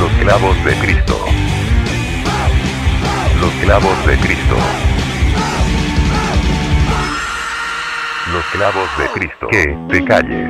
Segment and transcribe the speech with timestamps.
[0.00, 1.14] Los clavos de Cristo.
[3.38, 4.56] Los clavos de Cristo.
[8.32, 9.48] Los clavos de Cristo.
[9.48, 10.48] Que te calles.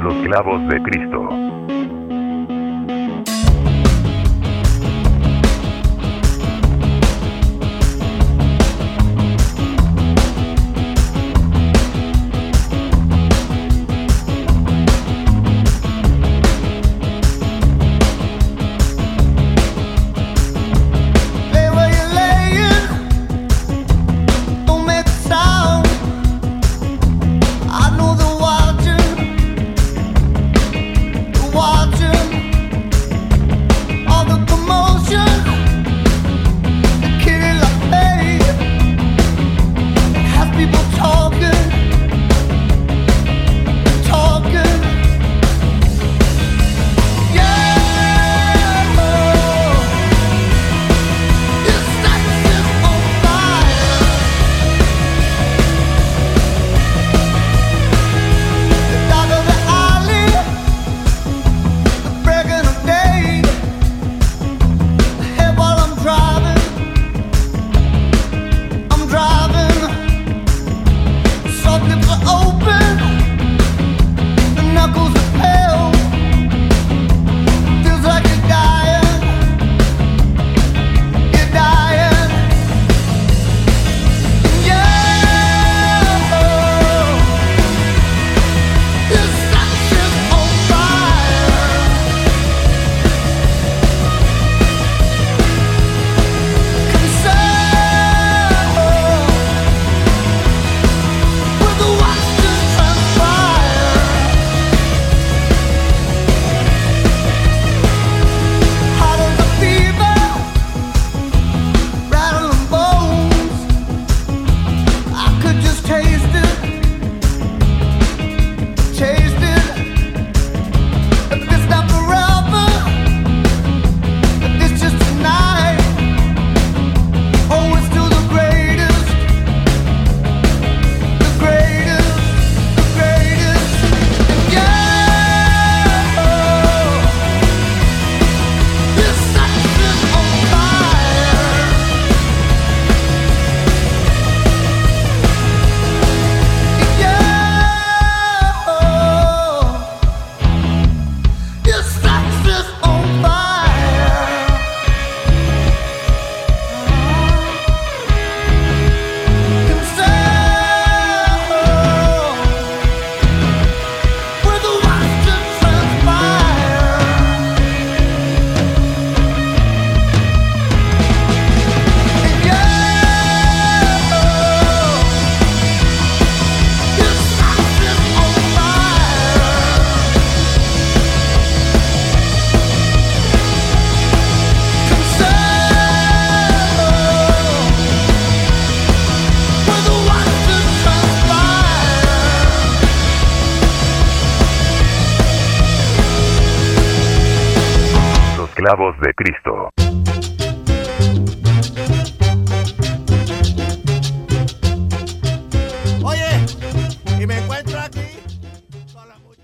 [0.00, 1.51] Los clavos de Cristo.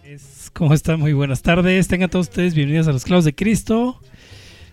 [0.08, 1.00] Es- ¿Cómo están?
[1.00, 1.86] Muy buenas tardes.
[1.86, 4.00] Tengan todos ustedes bienvenidos a los Clavos de Cristo.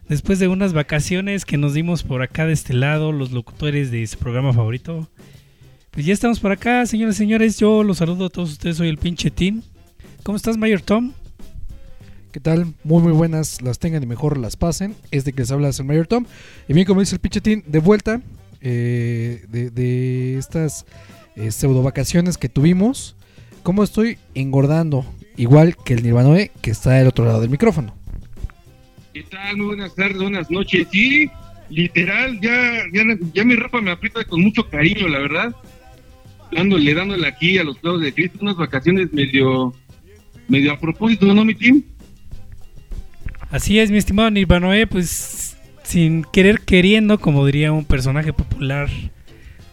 [0.08, 4.08] Después de unas vacaciones que nos dimos por acá de este lado, los locutores de
[4.08, 5.10] su programa favorito.
[5.92, 7.58] Pues ya estamos por acá, señores y señores.
[7.60, 8.78] Yo los saludo a todos ustedes.
[8.78, 9.62] Soy el pinche Tim.
[10.24, 11.12] ¿Cómo estás, Mayor Tom?
[12.32, 12.74] ¿Qué tal?
[12.86, 14.96] Muy muy buenas, las tengan y mejor las pasen.
[15.12, 16.26] Este que les habla es el Mayor Tom.
[16.70, 18.22] Y bien, como dice el Pichetín, de vuelta
[18.62, 20.86] eh, de, de estas
[21.36, 23.18] eh, pseudo vacaciones que tuvimos.
[23.64, 25.06] ¿Cómo estoy engordando?
[25.38, 27.96] Igual que el Nirvanoe que está del otro lado del micrófono.
[29.14, 29.58] ¿Qué tal?
[29.58, 30.88] Muy buenas tardes, buenas noches.
[30.92, 31.30] Sí,
[31.70, 33.04] literal, ya, ya,
[33.34, 35.56] ya mi ropa me aprieta con mucho cariño, la verdad.
[36.52, 39.74] Dándole, dándole aquí a los clavos de Cristo, unas vacaciones medio,
[40.48, 41.84] medio a propósito, ¿no, mi team?
[43.50, 48.90] Así es, mi estimado Nirvanoe, pues sin querer queriendo, como diría un personaje popular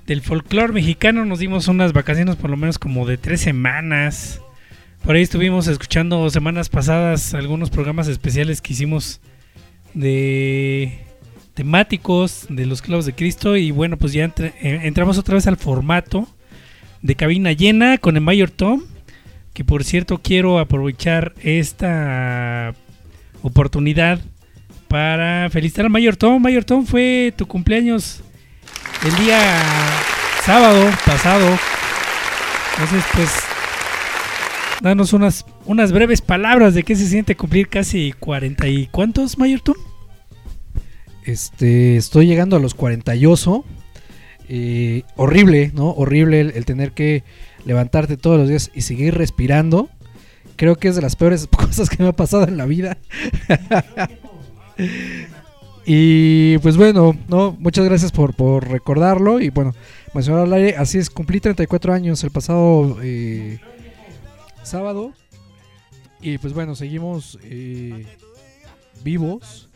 [0.07, 4.41] del folclore mexicano, nos dimos unas vacaciones por lo menos como de tres semanas.
[5.05, 9.21] Por ahí estuvimos escuchando semanas pasadas algunos programas especiales que hicimos
[9.95, 11.01] de
[11.55, 14.53] temáticos de los clavos de Cristo y bueno, pues ya eh,
[14.85, 16.29] entramos otra vez al formato
[17.03, 18.85] de cabina llena con el Mayor Tom,
[19.53, 22.73] que por cierto quiero aprovechar esta
[23.43, 24.21] oportunidad
[24.87, 26.41] para felicitar al Mayor Tom.
[26.41, 28.21] Mayor Tom fue tu cumpleaños
[29.05, 29.41] el día
[30.45, 31.59] sábado pasado.
[32.75, 33.52] Entonces, pues,
[34.83, 39.61] danos unas, unas breves palabras de qué se siente cumplir casi 40 y cuántos, Mayor
[39.61, 39.77] Tom.
[41.25, 43.65] Este, estoy llegando a los 48.
[44.49, 45.91] Eh, horrible, ¿no?
[45.91, 47.23] Horrible el, el tener que
[47.65, 49.89] levantarte todos los días y seguir respirando.
[50.57, 52.99] Creo que es de las peores cosas que me ha pasado en la vida.
[55.87, 57.57] y pues bueno, ¿no?
[57.61, 59.41] Muchas gracias por, por recordarlo.
[59.41, 59.75] Y bueno,
[60.13, 63.61] mencionar al aire, así es, cumplí 34 años el pasado eh,
[64.63, 65.13] sábado.
[66.21, 68.07] Y pues bueno, seguimos eh,
[69.03, 69.69] vivos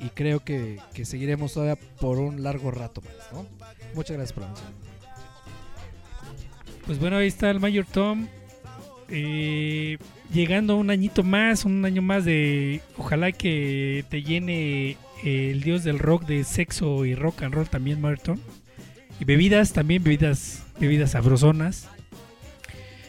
[0.00, 3.46] y creo que, que seguiremos todavía por un largo rato más, ¿no?
[3.94, 4.54] Muchas gracias por la.
[6.86, 8.26] Pues bueno, ahí está el Mayor Tom.
[9.08, 9.98] eh,
[10.32, 12.80] llegando un añito más, un año más de.
[12.96, 18.00] Ojalá que te llene el dios del rock de sexo y rock and roll también,
[18.00, 18.38] Mayor Tom.
[19.18, 21.88] Y bebidas también, bebidas, bebidas sabrosonas.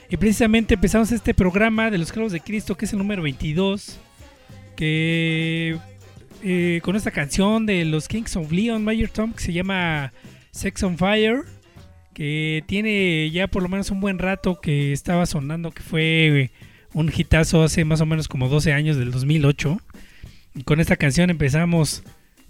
[0.10, 4.00] Y precisamente empezamos este programa de los clavos de Cristo, que es el número 22.
[4.76, 5.78] Que
[6.44, 10.14] eh, con esta canción de los Kings of Leon, Mayor Tom, que se llama
[10.52, 11.44] Sex on Fire
[12.18, 16.50] que tiene ya por lo menos un buen rato que estaba sonando, que fue
[16.92, 19.80] un hitazo hace más o menos como 12 años del 2008.
[20.56, 22.02] Y con esta canción empezamos,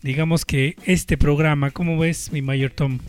[0.02, 1.72] digamos que este programa.
[1.72, 3.00] ¿Cómo ves, mi Mayor Tom?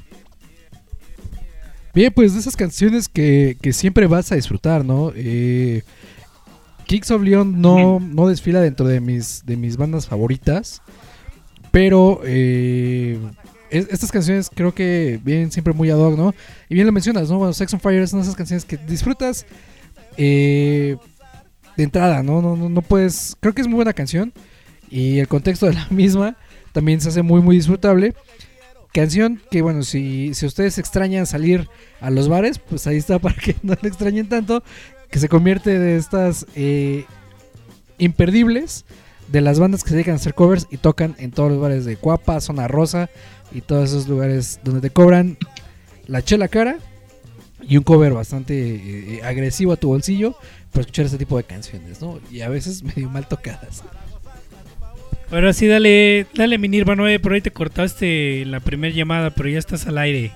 [1.99, 5.11] Bien, pues de esas canciones que, que siempre vas a disfrutar, ¿no?
[5.17, 5.83] Eh,
[6.87, 10.81] Kings of Leon no, no desfila dentro de mis, de mis bandas favoritas,
[11.73, 13.19] pero eh,
[13.71, 16.37] es- estas canciones creo que vienen siempre muy ad hoc, ¿no?
[16.69, 17.39] Y bien lo mencionas, ¿no?
[17.39, 19.45] Bueno, Sex on Fire es una de esas canciones que disfrutas
[20.17, 20.97] eh,
[21.77, 22.41] de entrada, ¿no?
[22.41, 23.37] No, no, no puedes...
[23.41, 24.33] Creo que es muy buena canción
[24.89, 26.37] y el contexto de la misma
[26.71, 28.15] también se hace muy, muy disfrutable.
[28.93, 31.69] Canción que, bueno, si, si ustedes extrañan salir
[32.01, 34.63] a los bares, pues ahí está para que no le extrañen tanto.
[35.11, 37.07] Que se convierte de estas eh,
[37.97, 38.85] imperdibles
[39.29, 41.85] de las bandas que se dedican a hacer covers y tocan en todos los bares
[41.85, 43.09] de Cuapa, Zona Rosa
[43.53, 45.39] y todos esos lugares donde te cobran
[46.07, 46.79] la chela cara
[47.63, 48.55] y un cover bastante
[49.17, 50.35] eh, agresivo a tu bolsillo
[50.73, 52.19] por escuchar este tipo de canciones, ¿no?
[52.31, 53.83] Y a veces medio mal tocadas.
[55.31, 59.59] Ahora sí, dale, dale, mi Nirvana, por ahí te cortaste la primera llamada, pero ya
[59.59, 60.33] estás al aire.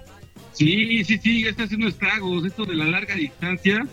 [0.53, 2.45] Sí, sí, sí, ya está haciendo estragos.
[2.45, 3.87] Esto de la larga distancia.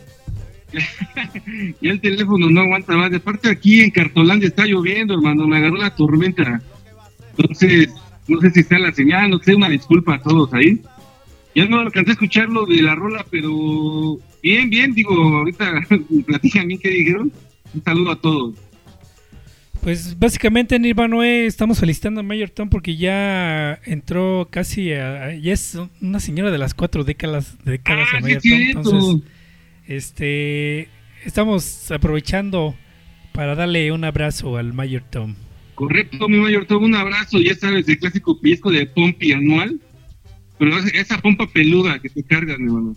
[1.82, 3.12] ya el teléfono no aguanta más.
[3.12, 5.48] De parte aquí en Cartolandia está lloviendo, hermano.
[5.48, 6.62] Me agarró la tormenta.
[7.38, 7.90] Entonces,
[8.28, 10.82] no sé si está la señal, no sé, una disculpa a todos ahí.
[11.56, 15.82] Ya no alcancé a escuchar lo de la rola, pero bien, bien, digo, ahorita
[16.26, 17.32] platican bien qué dijeron.
[17.74, 18.56] Un saludo a todos.
[19.82, 25.78] Pues básicamente Nirvana estamos felicitando a Mayor Tom porque ya entró casi a, ya es
[26.02, 28.52] una señora de las cuatro décadas, décadas Ah, Mayor Tom.
[28.62, 29.24] Entonces,
[29.88, 30.90] este
[31.24, 32.76] estamos aprovechando
[33.32, 35.36] para darle un abrazo al Mayor Tom.
[35.76, 39.80] Correcto, mi mayor, todo un abrazo, ya sabes, el clásico pellizco de pompi anual,
[40.58, 42.96] pero es- esa pompa peluda que te cargas, mi hermano.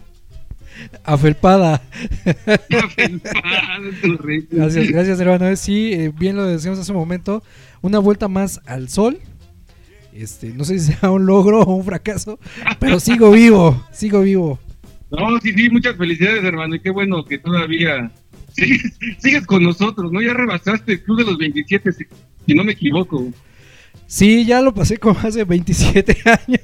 [1.04, 1.82] Afelpada.
[4.02, 4.56] Correcto.
[4.56, 5.54] Gracias, gracias hermano.
[5.56, 7.42] Sí, eh, bien lo decíamos hace un momento.
[7.80, 9.18] Una vuelta más al sol.
[10.12, 12.38] Este, no sé si sea un logro o un fracaso,
[12.78, 14.58] pero sigo vivo, sigo vivo.
[15.10, 18.10] No, sí, sí, muchas felicidades, hermano, y qué bueno que todavía
[18.52, 20.20] sigues, sigues con nosotros, ¿no?
[20.20, 22.04] Ya rebasaste el club de los 27, si,
[22.46, 23.32] si no me equivoco.
[24.12, 26.60] Sí, ya lo pasé como hace 27 años.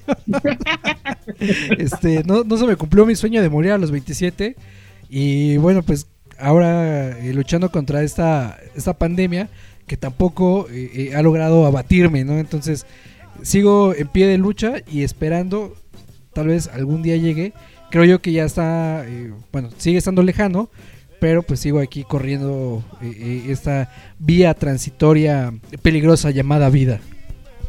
[1.78, 4.54] este, no, no se me cumplió mi sueño de morir a los 27.
[5.08, 9.48] Y bueno, pues ahora eh, luchando contra esta, esta pandemia
[9.86, 12.38] que tampoco eh, eh, ha logrado abatirme, ¿no?
[12.38, 12.84] Entonces
[13.40, 15.74] sigo en pie de lucha y esperando
[16.34, 17.54] tal vez algún día llegue.
[17.90, 19.06] Creo yo que ya está,
[19.52, 20.68] bueno, sigue estando lejano,
[21.18, 27.00] pero pues sigo aquí corriendo esta vía transitoria peligrosa llamada vida.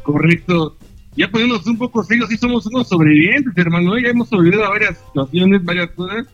[0.04, 0.78] Correcto.
[1.16, 4.98] Ya poniéndonos un poco serios, sí somos unos sobrevivientes, hermano, ya hemos sobrevivido a varias
[4.98, 6.28] situaciones, varias cosas,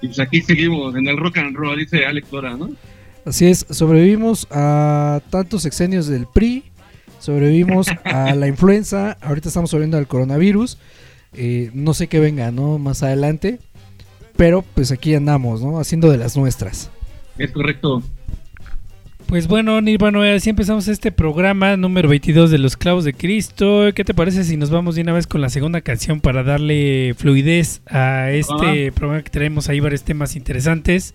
[0.00, 2.70] y pues aquí seguimos en el rock and roll, dice Alex Lora, ¿no?
[3.24, 6.64] Así es, sobrevivimos a tantos sexenios del PRI,
[7.20, 10.78] sobrevivimos a la influenza, ahorita estamos sobreviviendo al coronavirus,
[11.34, 12.78] eh, no sé qué venga, ¿no?
[12.78, 13.60] Más adelante,
[14.36, 15.78] pero pues aquí andamos, ¿no?
[15.78, 16.90] Haciendo de las nuestras.
[17.38, 18.02] Es correcto.
[19.32, 23.88] Pues bueno, Nirvana, así empezamos este programa número 22 de Los Clavos de Cristo.
[23.94, 27.14] ¿Qué te parece si nos vamos de una vez con la segunda canción para darle
[27.16, 31.14] fluidez a este programa que tenemos ahí varios temas interesantes?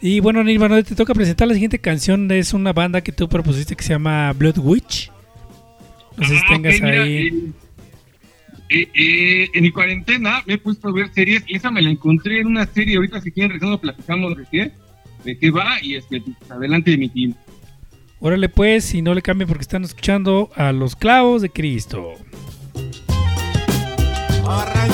[0.00, 2.30] Y bueno, Nirvana, te toca presentar la siguiente canción.
[2.30, 5.10] Es una banda que tú propusiste que se llama Blood Witch.
[6.16, 7.26] No sé si Ah, tengas mira, ahí.
[7.26, 7.42] eh,
[8.70, 11.90] eh, eh, en mi cuarentena me he puesto a ver series y esa me la
[11.90, 12.96] encontré en una serie.
[12.96, 14.72] Ahorita, si quieren, regresando, platicamos de qué,
[15.24, 17.34] de qué va y este, pues, adelante de mi team.
[18.20, 22.12] Órale pues, y no le cambien porque están escuchando a Los Clavos de Cristo.
[24.46, 24.93] A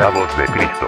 [0.00, 0.86] Los clavos de Cristo.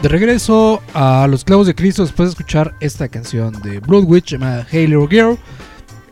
[0.00, 4.30] De regreso a Los Clavos de Cristo después de escuchar esta canción de Blood Witch
[4.30, 5.38] llamada Hey Little Girl,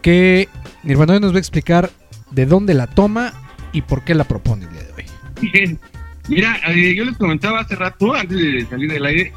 [0.02, 0.50] que
[0.83, 1.90] Nirvana hoy nos va a explicar
[2.33, 3.33] de dónde la toma
[3.73, 5.04] y por qué la propone el día de hoy.
[5.40, 5.81] Bien.
[6.28, 9.33] Mira, eh, yo les comentaba hace rato, antes de salir del aire,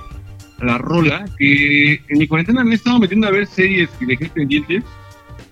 [0.61, 4.27] la rola, que en mi cuarentena me he estado metiendo a ver series que dejé
[4.29, 4.83] pendientes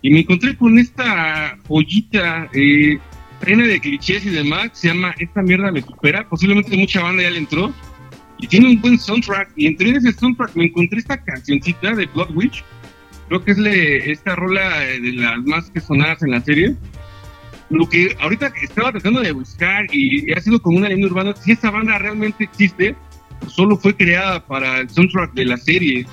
[0.02, 2.98] y me encontré con esta joyita eh,
[3.46, 7.30] llena de clichés y demás, se llama Esta mierda me supera, posiblemente mucha banda ya
[7.32, 7.74] le entró
[8.38, 12.32] y tiene un buen soundtrack y entre ese soundtrack me encontré esta cancioncita de Blood
[12.36, 12.64] Witch,
[13.28, 16.76] creo que es le- esta rola de las más que sonadas en la serie.
[17.72, 21.52] Lo que ahorita estaba tratando de buscar y ha sido como una leyenda urbana, si
[21.54, 22.96] esa banda realmente existe,
[23.48, 26.06] solo fue creada para el soundtrack de la serie.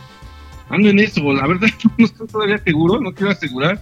[0.68, 3.80] Ando en eso, la verdad no estoy todavía seguro, no quiero asegurar,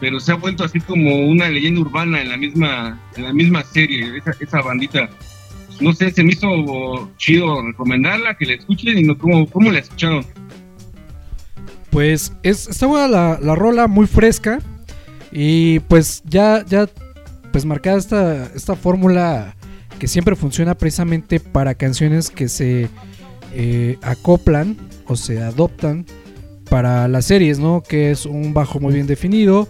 [0.00, 3.62] pero se ha vuelto así como una leyenda urbana en la misma, en la misma
[3.62, 5.08] serie, esa, esa bandita.
[5.80, 9.78] No sé, se me hizo chido recomendarla, que la escuchen y no, ¿cómo, cómo la
[9.78, 10.26] escucharon?
[11.90, 14.58] Pues es, está buena la, la rola, muy fresca.
[15.30, 16.88] Y pues ya, ya
[17.52, 19.54] pues marcada esta, esta fórmula
[19.98, 22.88] que siempre funciona precisamente para canciones que se
[23.54, 24.76] eh, acoplan
[25.06, 26.06] o se adoptan
[26.68, 27.82] para las series, ¿no?
[27.82, 29.68] Que es un bajo muy bien definido,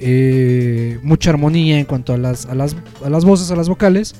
[0.00, 4.14] eh, mucha armonía en cuanto a las, a, las, a las voces, a las vocales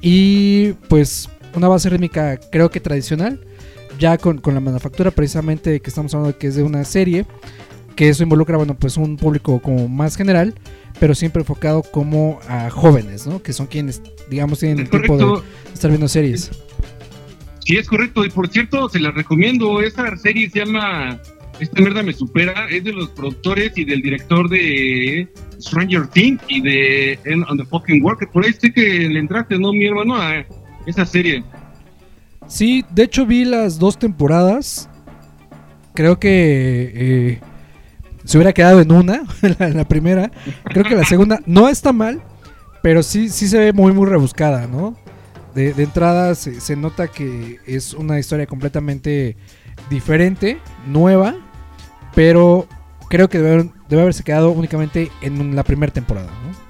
[0.00, 3.40] y pues una base rítmica creo que tradicional,
[3.98, 7.26] ya con, con la manufactura precisamente que estamos hablando de que es de una serie,
[7.96, 10.54] que eso involucra, bueno, pues un público como más general,
[11.00, 13.42] pero siempre enfocado como a jóvenes, ¿no?
[13.42, 15.44] Que son quienes, digamos, tienen el Es tiempo de correcto.
[15.72, 16.50] estar viendo series.
[17.64, 18.24] Sí, es correcto.
[18.24, 19.80] Y por cierto, se la recomiendo.
[19.80, 21.18] Esa serie se llama
[21.60, 22.66] Esta mierda me supera.
[22.70, 25.28] Es de los productores y del director de
[25.60, 28.18] Stranger Things y de End on the Fucking World.
[28.20, 30.16] Que por ahí sé que le entraste, ¿no, mi hermano?
[30.16, 30.44] A
[30.86, 31.42] esa serie.
[32.46, 34.90] Sí, de hecho vi las dos temporadas.
[35.94, 37.40] Creo que eh,
[38.24, 40.30] se hubiera quedado en una, en la, primera.
[40.64, 42.22] Creo que la segunda no está mal,
[42.82, 44.96] pero sí, sí se ve muy, muy rebuscada, ¿no?
[45.54, 49.36] De, de entrada se, nota que es una historia completamente
[49.88, 51.34] diferente, nueva,
[52.14, 52.66] pero
[53.08, 56.64] creo que debe, haber- debe haberse quedado únicamente en la primera temporada, ¿no?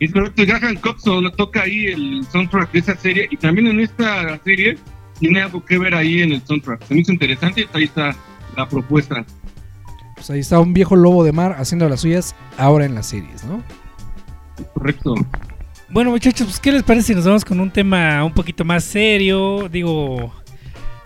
[0.00, 0.42] Es correcto.
[0.46, 3.26] Graham Coxon toca ahí el soundtrack de esa serie.
[3.30, 4.78] Y también en esta serie
[5.18, 6.84] tiene algo que ver ahí en el soundtrack.
[6.84, 7.66] Se me interesante.
[7.72, 8.14] Ahí está
[8.56, 9.24] la propuesta.
[10.18, 13.44] Pues ahí está un viejo lobo de mar haciendo las suyas ahora en las series,
[13.44, 13.62] ¿no?
[14.74, 15.14] Correcto.
[15.90, 18.82] Bueno, muchachos, pues, ¿qué les parece si nos vamos con un tema un poquito más
[18.82, 19.68] serio?
[19.70, 20.34] Digo,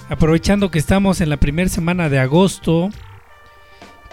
[0.08, 2.88] aprovechando que estamos en la primera semana de agosto,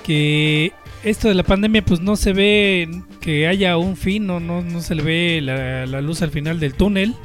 [0.03, 4.62] que esto de la pandemia pues no se ve que haya un fin, no, no,
[4.62, 7.15] no se le ve la, la luz al final del túnel.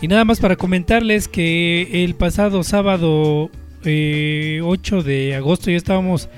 [0.00, 3.50] Y nada más para comentarles que el pasado sábado
[3.84, 6.28] eh, 8 de agosto ya estábamos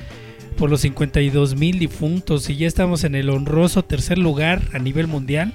[0.60, 5.06] por los 52 mil difuntos y ya estamos en el honroso tercer lugar a nivel
[5.06, 5.54] mundial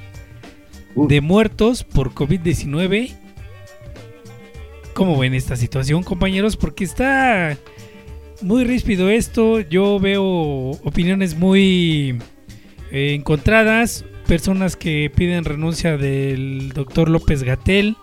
[0.96, 3.14] de muertos por COVID-19.
[4.96, 6.58] ¿Cómo ven esta situación, compañeros?
[6.58, 7.56] Porque está
[8.42, 9.60] muy ríspido esto.
[9.60, 12.18] Yo veo opiniones muy
[12.92, 14.06] eh, encontradas.
[14.26, 17.96] Personas que piden renuncia del doctor López Gatel,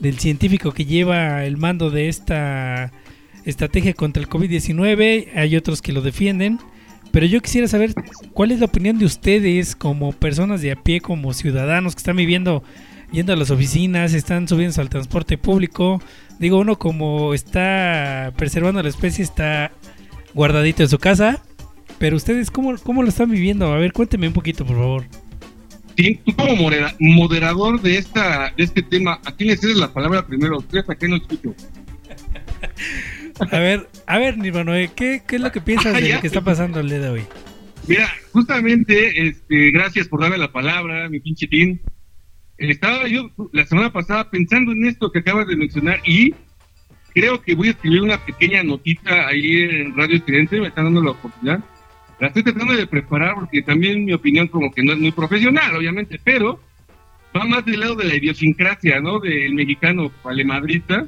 [0.00, 2.90] del científico que lleva el mando de esta
[3.44, 5.28] estrategia contra el COVID-19.
[5.36, 6.58] Hay otros que lo defienden.
[7.12, 7.92] Pero yo quisiera saber
[8.34, 12.16] cuál es la opinión de ustedes como personas de a pie, como ciudadanos que están
[12.16, 12.62] viviendo,
[13.10, 16.00] yendo a las oficinas, están subiendo al transporte público.
[16.38, 19.72] Digo, uno como está preservando la especie, está
[20.34, 21.42] guardadito en su casa.
[21.98, 23.66] Pero ustedes, ¿cómo, cómo lo están viviendo?
[23.72, 25.04] A ver, cuénteme un poquito, por favor.
[25.96, 29.92] Sí, tú como modera- moderador de esta de este tema, ¿a quién le cedes la
[29.92, 30.58] palabra primero?
[30.58, 31.52] ¿Ustedes a qué no escucho?
[33.50, 36.20] A ver, a ver, Nirvano, eh, ¿qué, ¿qué es lo que piensas Ah, de lo
[36.20, 37.22] que está pasando el día de hoy?
[37.86, 41.78] Mira, justamente, este, gracias por darme la palabra, mi pinche team.
[42.58, 46.34] Estaba yo la semana pasada pensando en esto que acabas de mencionar y
[47.14, 51.02] creo que voy a escribir una pequeña notita ahí en Radio Estudiante, me están dando
[51.02, 51.60] la oportunidad.
[52.20, 55.74] La estoy tratando de preparar porque también mi opinión como que no es muy profesional,
[55.74, 56.60] obviamente, pero
[57.34, 59.20] va más del lado de la idiosincrasia, ¿no?
[59.20, 61.06] Del mexicano valemadrista.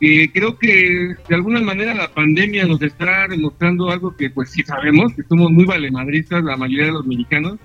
[0.00, 4.62] Que creo que de alguna manera la pandemia nos está demostrando algo que pues sí
[4.62, 7.58] sabemos, que somos muy valemadristas la mayoría de los mexicanos.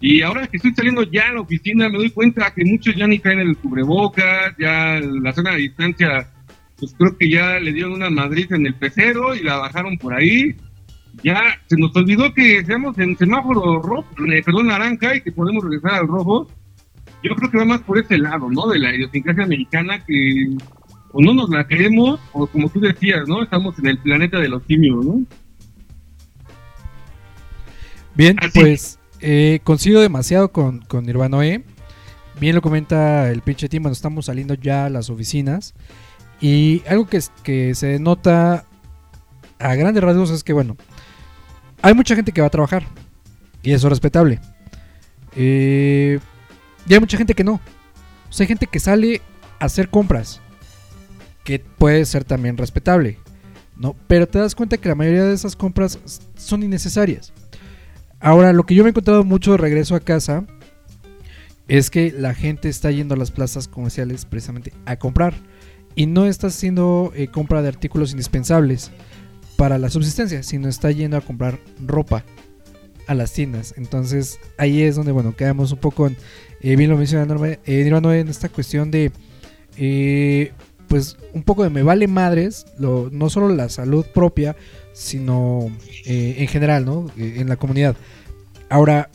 [0.00, 3.06] Y ahora que estoy saliendo ya a la oficina me doy cuenta que muchos ya
[3.06, 6.30] ni caen en el cubrebocas, ya la zona de distancia,
[6.78, 10.14] pues creo que ya le dieron una madriz en el pecero y la bajaron por
[10.14, 10.54] ahí.
[11.24, 15.64] Ya se nos olvidó que seamos en semáforo rojo, eh, perdón, naranja y que podemos
[15.64, 16.48] regresar al rojo.
[17.24, 18.68] Yo creo que va más por ese lado, ¿no?
[18.68, 20.56] De la idiosincrasia mexicana que
[21.12, 23.42] o no nos la creemos, o como tú decías, ¿no?
[23.42, 25.22] Estamos en el planeta de los simios, ¿no?
[28.14, 31.64] Bien, Así pues eh, coincido demasiado con, con Nirvanoe.
[32.40, 35.74] Bien lo comenta el pinche team, bueno, estamos saliendo ya a las oficinas.
[36.40, 38.64] Y algo que, que se nota
[39.58, 40.76] a grandes rasgos es que, bueno,
[41.82, 42.84] hay mucha gente que va a trabajar.
[43.62, 44.40] Y eso es respetable.
[45.34, 46.18] Eh,
[46.88, 47.54] y hay mucha gente que no.
[47.54, 49.20] O sea, hay gente que sale
[49.58, 50.40] a hacer compras.
[51.48, 53.16] Que puede ser también respetable.
[53.74, 53.96] ¿no?
[54.06, 55.98] Pero te das cuenta que la mayoría de esas compras
[56.36, 57.32] son innecesarias.
[58.20, 60.44] Ahora, lo que yo me he encontrado mucho de regreso a casa
[61.68, 65.32] es que la gente está yendo a las plazas comerciales precisamente a comprar
[65.94, 68.90] y no está haciendo eh, compra de artículos indispensables
[69.56, 72.24] para la subsistencia, sino está yendo a comprar ropa
[73.06, 73.72] a las tiendas.
[73.78, 76.16] Entonces ahí es donde, bueno, quedamos un poco en,
[76.60, 79.12] eh, bien lo menciona Norma, eh, en esta cuestión de,
[79.78, 80.52] eh,
[80.88, 84.56] pues un poco de me vale madres, lo, no solo la salud propia,
[84.92, 85.70] sino
[86.06, 87.06] eh, en general, ¿no?
[87.16, 87.94] Eh, en la comunidad.
[88.70, 89.10] Ahora,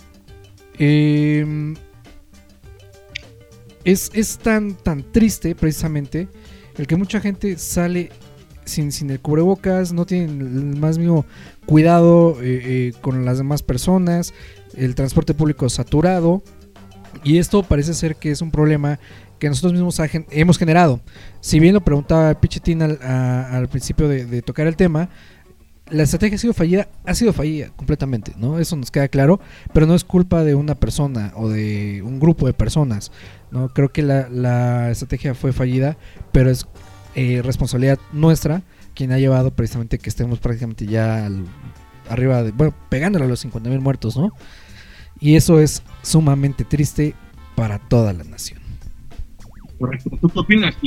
[0.77, 1.75] em,
[3.83, 6.29] es, es tan, tan triste precisamente
[6.77, 8.11] el que mucha gente sale
[8.65, 11.25] sin, sin el cubrebocas, no tienen el más mínimo
[11.65, 14.33] cuidado eh, con las demás personas,
[14.75, 16.43] el transporte público saturado.
[17.23, 18.99] Y esto parece ser que es un problema
[19.43, 19.99] que nosotros mismos
[20.31, 21.01] hemos generado.
[21.41, 25.09] Si bien lo preguntaba Pichitín al, principio de, tocar el tema,
[25.89, 28.57] la estrategia ha sido fallida, ha sido fallida completamente, ¿no?
[28.57, 29.41] Eso nos queda claro,
[29.73, 33.11] pero no es culpa de una persona o de un grupo de personas,
[33.51, 33.67] ¿no?
[33.67, 35.97] Creo que la, estrategia fue fallida,
[36.31, 36.65] pero es
[37.15, 38.61] eh, responsabilidad nuestra
[38.95, 41.29] quien ha llevado precisamente que estemos prácticamente ya
[42.07, 44.31] arriba de, bueno, pegándole a los 50 mil muertos, ¿no?
[45.19, 47.13] Y eso es sumamente triste
[47.57, 48.62] para toda la nación.
[49.83, 50.11] Correcto.
[50.21, 50.77] ¿Tú qué opinas?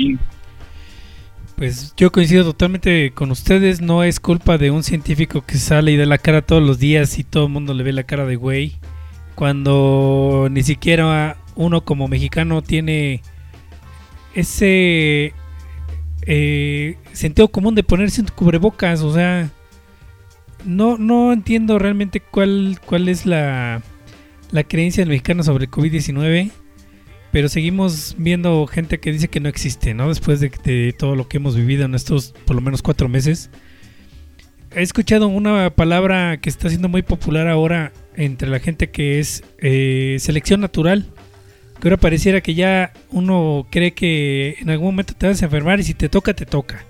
[1.55, 3.83] Pues yo coincido totalmente con ustedes.
[3.83, 7.19] No es culpa de un científico que sale y da la cara todos los días
[7.19, 8.77] y todo el mundo le ve la cara de güey.
[9.35, 13.21] Cuando ni siquiera uno como mexicano tiene
[14.35, 15.35] ese
[16.23, 19.03] eh, sentido común de ponerse un cubrebocas.
[19.03, 19.51] O sea,
[20.65, 23.83] no, no entiendo realmente cuál, cuál es la,
[24.53, 26.51] la creencia del mexicano sobre el COVID-19.
[27.37, 30.09] Pero seguimos viendo gente que dice que no existe, ¿no?
[30.09, 33.51] Después de, todo lo que hemos vivido en estos por lo menos cuatro meses.
[34.75, 39.45] He escuchado una palabra que está siendo muy popular ahora entre la gente que es
[39.59, 41.05] eh, selección natural.
[41.79, 45.79] Que ahora pareciera que ya uno cree que en algún momento te vas a enfermar
[45.79, 46.87] y si te toca, te toca.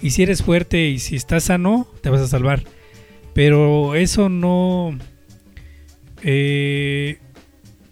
[0.00, 2.62] Y si eres fuerte y si estás sano, te vas a salvar.
[3.34, 4.98] Pero eso no...
[6.22, 7.18] eh,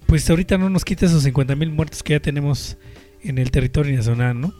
[0.08, 2.78] pues ahorita no nos quita esos 50 mil muertos que ya tenemos
[3.22, 4.54] en el territorio nacional, ¿no?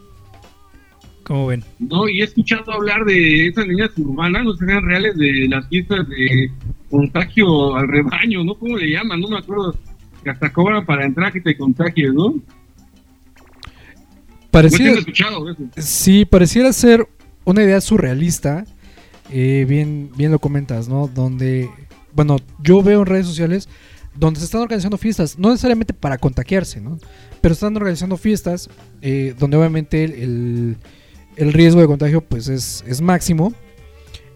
[1.23, 1.63] ¿Cómo ven?
[1.79, 6.07] No, y he escuchado hablar de esas líneas urbanas, no sean reales, de las fiestas
[6.07, 6.51] de
[6.87, 8.53] contagio al rebaño, ¿no?
[8.53, 9.19] ¿Cómo le llaman?
[9.19, 9.75] No me acuerdo.
[10.23, 12.35] Que hasta cobran para entrar que te contagies, ¿no?
[14.51, 15.63] Pareciera, tengo escuchado eso.
[15.77, 17.07] Sí, pareciera ser
[17.43, 18.65] una idea surrealista.
[19.31, 21.07] eh, bien, bien lo comentas, ¿no?
[21.07, 21.71] Donde,
[22.13, 23.67] bueno, yo veo en redes sociales
[24.15, 26.97] donde se están organizando fiestas, no necesariamente para contagiarse, ¿no?
[27.41, 28.69] Pero están organizando fiestas
[29.01, 30.77] eh, donde obviamente el,
[31.35, 33.53] el- riesgo de contagio pues es, es máximo.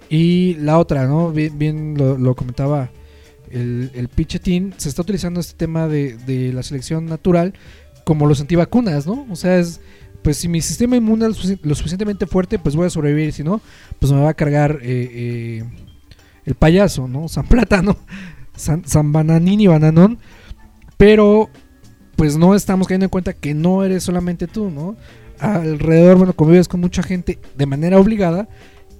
[0.10, 1.32] Y la otra, ¿no?
[1.32, 2.92] Bien, bien lo, comentaba
[3.50, 7.54] el, el Pichetín, se está utilizando este tema de, de la selección natural
[8.06, 9.26] como los antivacunas, ¿no?
[9.32, 9.80] O sea, es,
[10.22, 13.34] pues si mi sistema inmune es lo suficientemente fuerte, pues voy a sobrevivir.
[13.34, 13.60] Si no,
[14.00, 15.64] pues me va a cargar eh, eh,
[16.46, 17.28] el payaso, ¿no?
[17.28, 17.98] San Plátano,
[18.56, 20.20] San, San Bananini Bananón.
[20.98, 21.50] Pero,
[22.16, 24.96] pues no estamos cayendo en cuenta que no eres solamente tú, ¿no?
[25.40, 28.48] Alrededor, bueno, convives con mucha gente de manera obligada.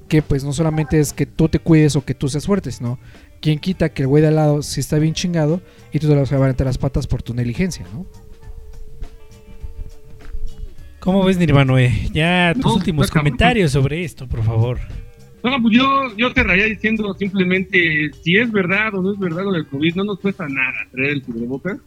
[0.08, 3.00] Que pues no solamente es que tú te cuides o que tú seas fuerte, sino
[3.42, 5.62] quien quita que el güey de al lado sí está bien chingado
[5.92, 8.06] y tú te lo vas a llevar entre las patas por tu negligencia, ¿no?
[11.00, 12.10] ¿Cómo ves, Nirvanoe?
[12.14, 14.80] Ya tus No, últimos comentarios sobre esto, por favor.
[15.44, 19.52] No, pues yo, yo cerraría diciendo simplemente si es verdad o no es verdad lo
[19.52, 21.80] del COVID, no nos cuesta nada traer el cubrebocas.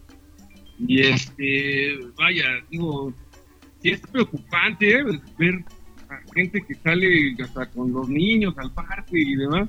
[0.78, 3.14] Y este, vaya, digo,
[3.80, 5.64] si es preocupante pues, ver
[6.10, 9.68] a gente que sale hasta con los niños al parque y demás.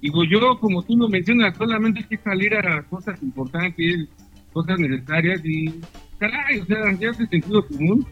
[0.00, 4.06] Digo, yo, como tú lo mencionas, solamente hay que salir a cosas importantes,
[4.52, 5.80] cosas necesarias y,
[6.18, 8.06] caray, o sea, ya es de sentido común.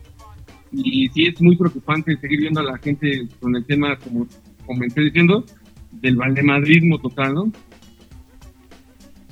[0.73, 4.27] Y sí es muy preocupante seguir viendo a la gente con el tema, como
[4.67, 5.45] comenté diciendo,
[5.91, 7.53] del valemadrismo total, ¿no?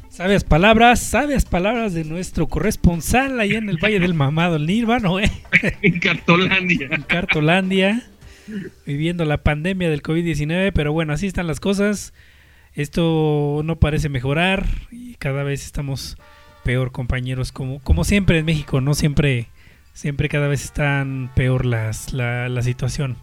[0.09, 5.31] Sabias palabras, sabias palabras de nuestro corresponsal allá en el Valle del Mamado, el Nirvanoe,
[5.81, 6.89] en Cartolandia.
[6.91, 8.07] en Cartolandia,
[8.85, 10.73] viviendo la pandemia del COVID-19.
[10.75, 12.13] Pero bueno, así están las cosas.
[12.75, 16.19] Esto no parece mejorar y cada vez estamos
[16.65, 17.51] peor, compañeros.
[17.51, 19.47] Como, como siempre en México, no siempre,
[19.95, 23.17] siempre cada vez están peor las, la, la situación.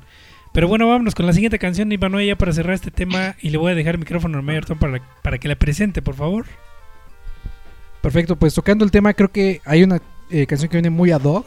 [0.58, 3.36] Pero bueno, vámonos con la siguiente canción, Ivanoe, ya para cerrar este tema.
[3.43, 6.15] Y le voy a dejar el micrófono a Mayerton para, para que la presente, por
[6.15, 6.48] favor.
[8.02, 11.22] Perfecto, pues tocando el tema, creo que hay una eh, canción que viene muy ad
[11.26, 11.46] hoc.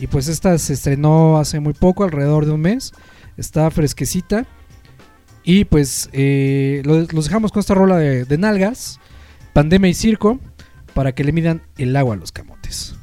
[0.00, 2.92] Y pues esta se estrenó hace muy poco, alrededor de un mes.
[3.36, 4.46] Está fresquecita.
[5.44, 8.98] Y pues eh, lo- los dejamos con esta rola de, de nalgas,
[9.52, 10.40] pandemia y circo,
[10.92, 12.96] para que le midan el agua a los camotes.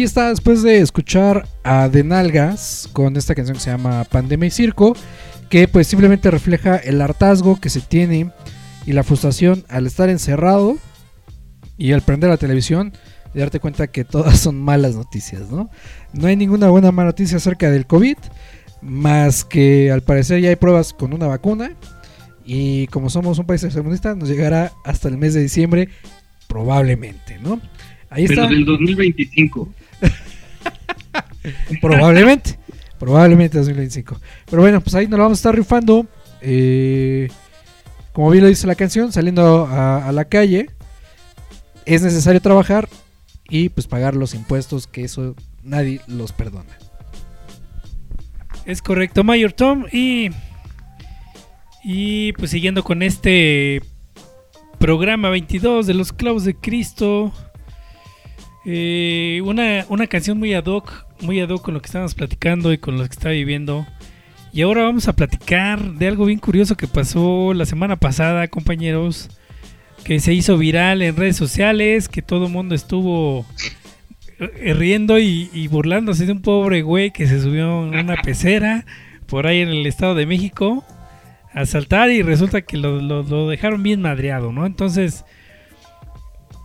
[0.00, 4.46] Ahí está después de escuchar a De Nalgas con esta canción que se llama Pandemia
[4.46, 4.96] y Circo,
[5.50, 8.30] que pues simplemente refleja el hartazgo que se tiene
[8.86, 10.78] y la frustración al estar encerrado
[11.76, 12.94] y al prender la televisión
[13.34, 15.68] y darte cuenta que todas son malas noticias, ¿no?
[16.14, 18.16] No hay ninguna buena mala noticia acerca del COVID,
[18.80, 21.72] más que al parecer ya hay pruebas con una vacuna
[22.46, 25.90] y como somos un país tercermundista nos llegará hasta el mes de diciembre
[26.48, 27.60] probablemente, ¿no?
[28.08, 28.54] Ahí Pero está.
[28.54, 29.74] del 2025.
[31.80, 32.58] Probablemente.
[32.98, 34.20] Probablemente 2025.
[34.50, 36.06] Pero bueno, pues ahí nos lo vamos a estar rifando.
[36.42, 37.28] eh,
[38.12, 40.70] como bien lo dice la canción, saliendo a, a la calle.
[41.86, 42.88] Es necesario trabajar
[43.48, 46.76] y pues pagar los impuestos, que eso nadie los perdona.
[48.66, 49.86] Es correcto, Mayor Tom.
[49.90, 50.30] Y,
[51.82, 53.80] y pues siguiendo con este
[54.78, 57.32] programa 22 de los clavos de Cristo.
[58.64, 62.72] Eh, una, una canción muy ad hoc, muy ad hoc con lo que estábamos platicando
[62.72, 63.86] y con lo que está viviendo.
[64.52, 69.28] Y ahora vamos a platicar de algo bien curioso que pasó la semana pasada, compañeros.
[70.04, 73.44] Que se hizo viral en redes sociales, que todo el mundo estuvo
[74.38, 78.86] eh, riendo y, burlándose de un pobre güey que se subió en una pecera
[79.26, 80.84] por ahí en el Estado de México
[81.52, 84.64] a saltar y resulta que lo, lo- lo dejaron bien madreado, ¿no?
[84.64, 85.24] Entonces,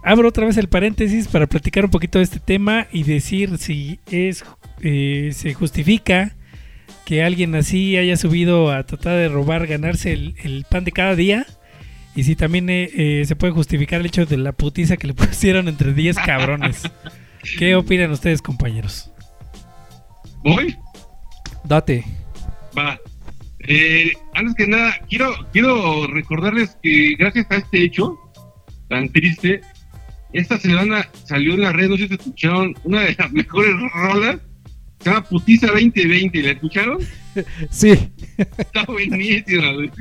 [0.06, 4.00] abro otra vez el paréntesis para platicar un poquito de este tema y decir si
[4.10, 4.46] es
[4.82, 6.36] eh, se justifica
[7.06, 11.16] que alguien así haya subido a tratar de robar, ganarse el, el pan de cada
[11.16, 11.46] día.
[12.16, 15.14] Y si también eh, eh, se puede justificar el hecho de la putiza que le
[15.16, 16.84] pusieron entre 10 cabrones.
[17.60, 19.12] ¿Qué opinan ustedes, compañeros?
[20.44, 20.76] ¿Voy?
[21.64, 22.04] Date.
[22.78, 23.00] Va.
[23.68, 28.18] Eh, antes que nada, quiero, quiero recordarles que gracias a este hecho
[28.90, 29.62] tan triste,
[30.34, 34.40] esta semana salió en la red, no sé si escucharon, una de las mejores rolas,
[35.00, 37.00] se llama Putiza 2020, ¿la escucharon?
[37.70, 37.92] Sí.
[38.38, 39.92] Está buenísima, güey.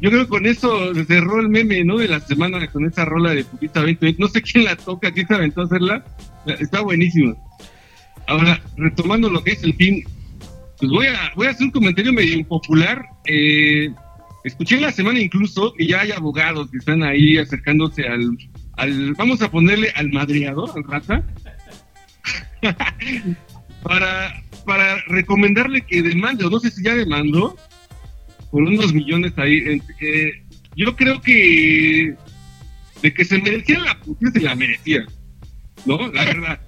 [0.00, 1.96] Yo creo que con eso se cerró el meme, ¿no?
[1.96, 4.20] De la semana con esa rola de Putiza 2020.
[4.20, 6.04] No sé quién la toca, quién se aventó a hacerla.
[6.60, 7.34] Está buenísima.
[8.26, 10.04] Ahora, retomando lo que es el fin,
[10.78, 13.02] pues voy a, voy a hacer un comentario medio impopular.
[13.26, 13.90] Eh,
[14.44, 18.36] escuché la semana incluso que ya hay abogados que están ahí acercándose al,
[18.78, 21.24] al vamos a ponerle al madreador, al rata,
[23.82, 27.56] para, para recomendarle que demande, o no sé si ya demandó,
[28.50, 29.80] por unos millones ahí.
[30.00, 30.44] eh,
[30.76, 32.14] yo creo que
[33.02, 35.04] de que se merecía la putiza, se la merecía,
[35.84, 36.10] ¿no?
[36.12, 36.60] La verdad.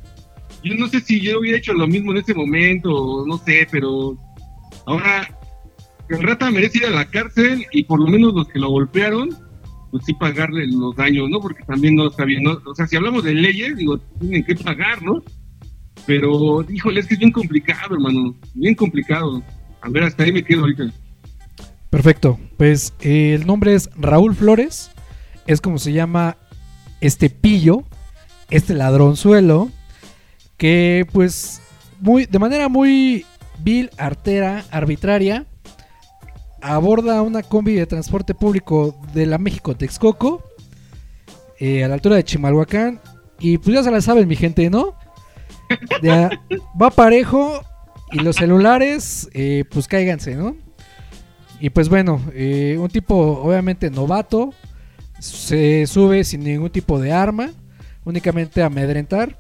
[0.62, 4.18] Yo no sé si yo hubiera hecho lo mismo en ese momento, no sé, pero
[4.86, 5.28] ahora
[6.08, 9.30] el rata merece ir a la cárcel y por lo menos los que lo golpearon,
[9.90, 11.40] pues sí pagarle los daños, ¿no?
[11.40, 12.60] Porque también no está bien, ¿no?
[12.64, 15.22] O sea, si hablamos de leyes, digo, tienen que pagar, ¿no?
[16.06, 19.42] Pero, híjole, es que es bien complicado, hermano, bien complicado.
[19.82, 20.92] A ver, hasta ahí me quedo ahorita.
[21.90, 22.38] Perfecto.
[22.56, 24.90] Pues eh, el nombre es Raúl Flores.
[25.46, 26.36] Es como se llama
[27.00, 27.84] este pillo,
[28.50, 29.70] este ladronzuelo,
[30.56, 31.60] que pues
[32.00, 33.24] muy, de manera muy
[33.58, 35.46] vil, artera, arbitraria,
[36.60, 40.42] aborda una combi de transporte público de la México Texcoco
[41.58, 43.00] eh, a la altura de Chimalhuacán.
[43.38, 44.94] Y pues ya se la saben, mi gente, ¿no?
[46.80, 47.62] Va parejo
[48.12, 50.56] y los celulares, eh, pues cáiganse, ¿no?
[51.60, 54.52] Y pues bueno, eh, un tipo obviamente novato,
[55.18, 57.50] se sube sin ningún tipo de arma,
[58.04, 59.38] únicamente amedrentar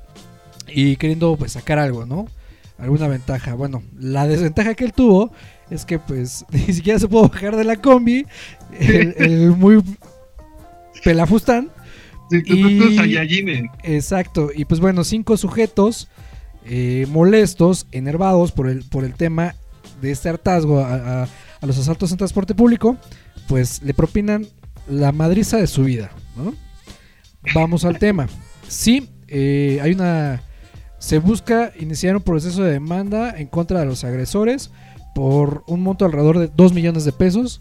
[0.68, 2.26] y queriendo pues sacar algo, ¿no?
[2.78, 3.54] Alguna ventaja.
[3.54, 5.32] Bueno, la desventaja que él tuvo
[5.70, 8.26] es que pues ni siquiera se pudo bajar de la combi,
[8.78, 9.82] el, el muy
[11.04, 11.70] pelafustán.
[12.30, 12.78] Sí, Y-.
[13.82, 16.08] Exacto, y pues bueno, cinco sujetos
[16.64, 19.54] eh, molestos, enervados por el, por el tema
[20.00, 21.28] de este hartazgo a, a-
[21.62, 22.96] a los asaltos en transporte público,
[23.46, 24.46] pues le propinan
[24.88, 26.54] la madriza de su vida, ¿no?
[27.54, 28.28] Vamos al tema.
[28.66, 30.42] Sí, eh, hay una...
[30.98, 34.70] Se busca iniciar un proceso de demanda en contra de los agresores
[35.20, 37.60] por un monto alrededor de 2 millones de pesos,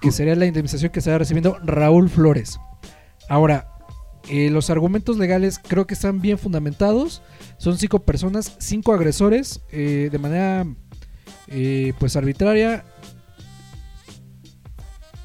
[0.00, 2.60] que sería la indemnización que estará recibiendo Raúl Flores.
[3.28, 3.66] Ahora,
[4.28, 7.20] eh, los argumentos legales creo que están bien fundamentados.
[7.58, 10.64] Son cinco personas, cinco agresores, eh, de manera
[11.48, 12.84] eh, pues arbitraria.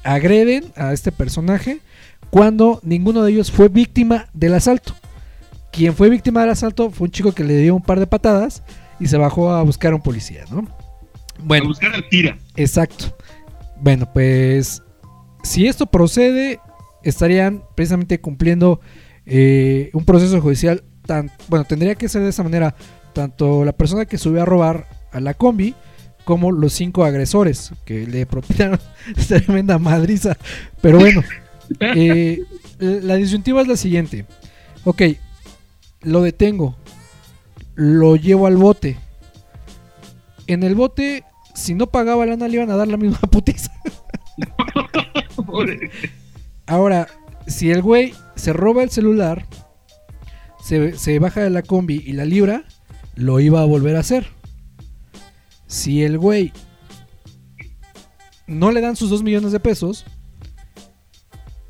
[0.02, 1.78] Agreden a este personaje
[2.30, 4.92] cuando ninguno de ellos fue víctima del asalto.
[5.70, 8.64] Quien fue víctima del asalto fue un chico que le dio un par de patadas
[8.98, 10.75] y se bajó a buscar a un policía, ¿no?
[11.38, 12.38] A Bueno, buscar al tira.
[12.56, 13.16] Exacto.
[13.80, 14.82] Bueno, pues
[15.42, 16.60] si esto procede,
[17.02, 18.80] estarían precisamente cumpliendo
[19.26, 22.74] eh, un proceso judicial tan, bueno, tendría que ser de esa manera
[23.12, 25.74] tanto la persona que subió a robar a la combi
[26.24, 28.80] como los cinco agresores que le propinaron
[29.28, 30.36] tremenda madriza.
[30.80, 31.22] Pero bueno,
[31.80, 32.42] eh,
[32.78, 34.26] la disyuntiva es la siguiente.
[34.84, 35.02] Ok,
[36.02, 36.76] lo detengo,
[37.74, 38.96] lo llevo al bote.
[40.46, 43.70] En el bote, si no pagaba lana, le iban a dar la misma putiza.
[46.66, 47.08] Ahora,
[47.46, 49.46] si el güey se roba el celular,
[50.62, 52.64] se, se baja de la combi y la libra,
[53.14, 54.26] lo iba a volver a hacer.
[55.66, 56.52] Si el güey
[58.46, 60.04] no le dan sus 2 millones de pesos,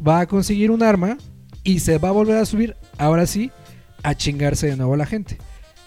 [0.07, 1.17] va a conseguir un arma
[1.63, 3.51] y se va a volver a subir, ahora sí,
[4.03, 5.39] a chingarse de nuevo a la gente.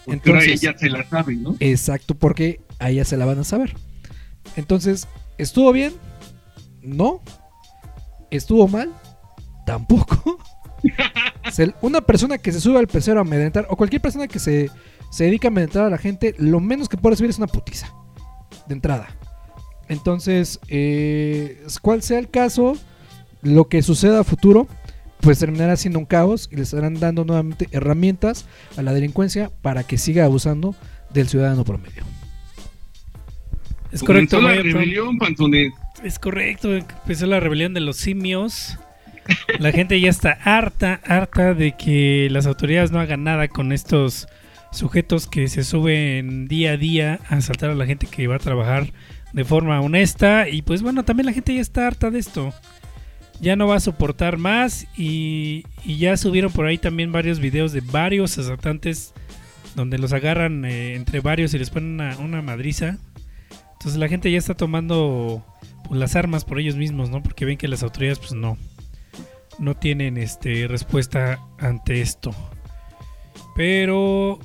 [0.04, 1.56] Porque ahora Entonces- ella se la sabe, ¿no?
[1.60, 3.76] Exacto, porque a ella se la van a saber.
[4.56, 5.06] Entonces,
[5.38, 5.92] ¿estuvo bien?
[6.82, 7.20] No.
[8.30, 8.90] ¿Estuvo mal?
[9.66, 10.38] Tampoco.
[11.82, 14.70] Una persona que se sube al pecero a amedrentar, o cualquier persona que se,
[15.10, 17.92] se dedica a amedrentar a la gente, lo menos que puede recibir es una putiza.
[18.66, 19.08] De entrada.
[19.88, 22.76] Entonces, eh, cual sea el caso,
[23.42, 24.68] lo que suceda a futuro,
[25.20, 29.82] pues terminará siendo un caos y le estarán dando nuevamente herramientas a la delincuencia para
[29.82, 30.74] que siga abusando
[31.12, 32.04] del ciudadano promedio.
[33.92, 35.18] Es correcto, Comenzó la rebelión.
[36.04, 38.78] Es correcto, empezó la rebelión de los simios.
[39.58, 44.28] La gente ya está harta, harta de que las autoridades no hagan nada con estos
[44.72, 48.40] sujetos que se suben día a día a asaltar a la gente que va a
[48.40, 48.92] trabajar
[49.32, 50.48] de forma honesta.
[50.48, 52.52] Y pues bueno, también la gente ya está harta de esto.
[53.40, 57.72] Ya no va a soportar más y, y ya subieron por ahí también varios videos
[57.72, 59.14] de varios asaltantes
[59.74, 62.98] donde los agarran eh, entre varios y les ponen una, una madriza.
[63.80, 65.42] Entonces la gente ya está tomando
[65.88, 67.22] pues, las armas por ellos mismos, ¿no?
[67.22, 68.58] Porque ven que las autoridades pues no
[69.58, 72.34] no tienen este respuesta ante esto.
[73.56, 74.38] Pero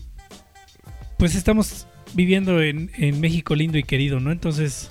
[1.17, 4.31] pues estamos viviendo en, en México lindo y querido, ¿no?
[4.31, 4.89] Entonces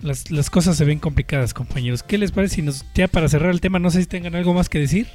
[0.00, 2.02] las, las cosas se ven complicadas, compañeros.
[2.02, 4.54] ¿Qué les parece si nos ya para cerrar el tema, no sé si tengan algo
[4.54, 5.06] más que decir?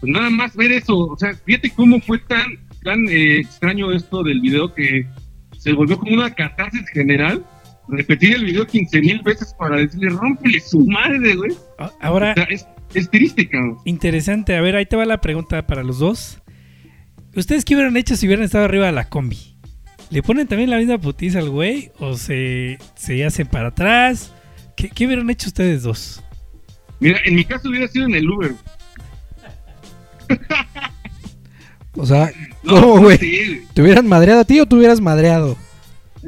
[0.00, 4.22] Pues nada más ver eso, o sea, fíjate cómo fue tan, tan eh, extraño esto
[4.22, 5.06] del video que
[5.56, 7.42] se volvió como una catarsis general.
[7.88, 11.52] Repetir el video 15 mil veces para decirle, rómpele su madre, güey.
[11.78, 13.76] A- Ahora O sea, es, es triste, cabrón.
[13.84, 14.56] Interesante.
[14.56, 16.38] A ver, ahí te va la pregunta para los dos.
[17.36, 19.56] ¿Ustedes qué hubieran hecho si hubieran estado arriba de la combi?
[20.10, 21.90] ¿Le ponen también la misma putiza al güey?
[21.98, 24.32] ¿O se, se hacen para atrás?
[24.76, 26.22] ¿Qué, qué hubieran hecho ustedes dos?
[27.00, 28.52] Mira, en mi caso hubiera sido en el Uber.
[31.96, 32.32] O sea,
[32.66, 33.60] ¿cómo, no güey?
[33.72, 35.56] ¿Te hubieran madreado a ti o tú hubieras madreado?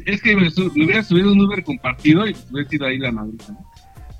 [0.06, 3.52] Es que me, hubiera subido un Uber compartido y pues hubiera sido ahí la madrita.
[3.52, 3.58] ¿no?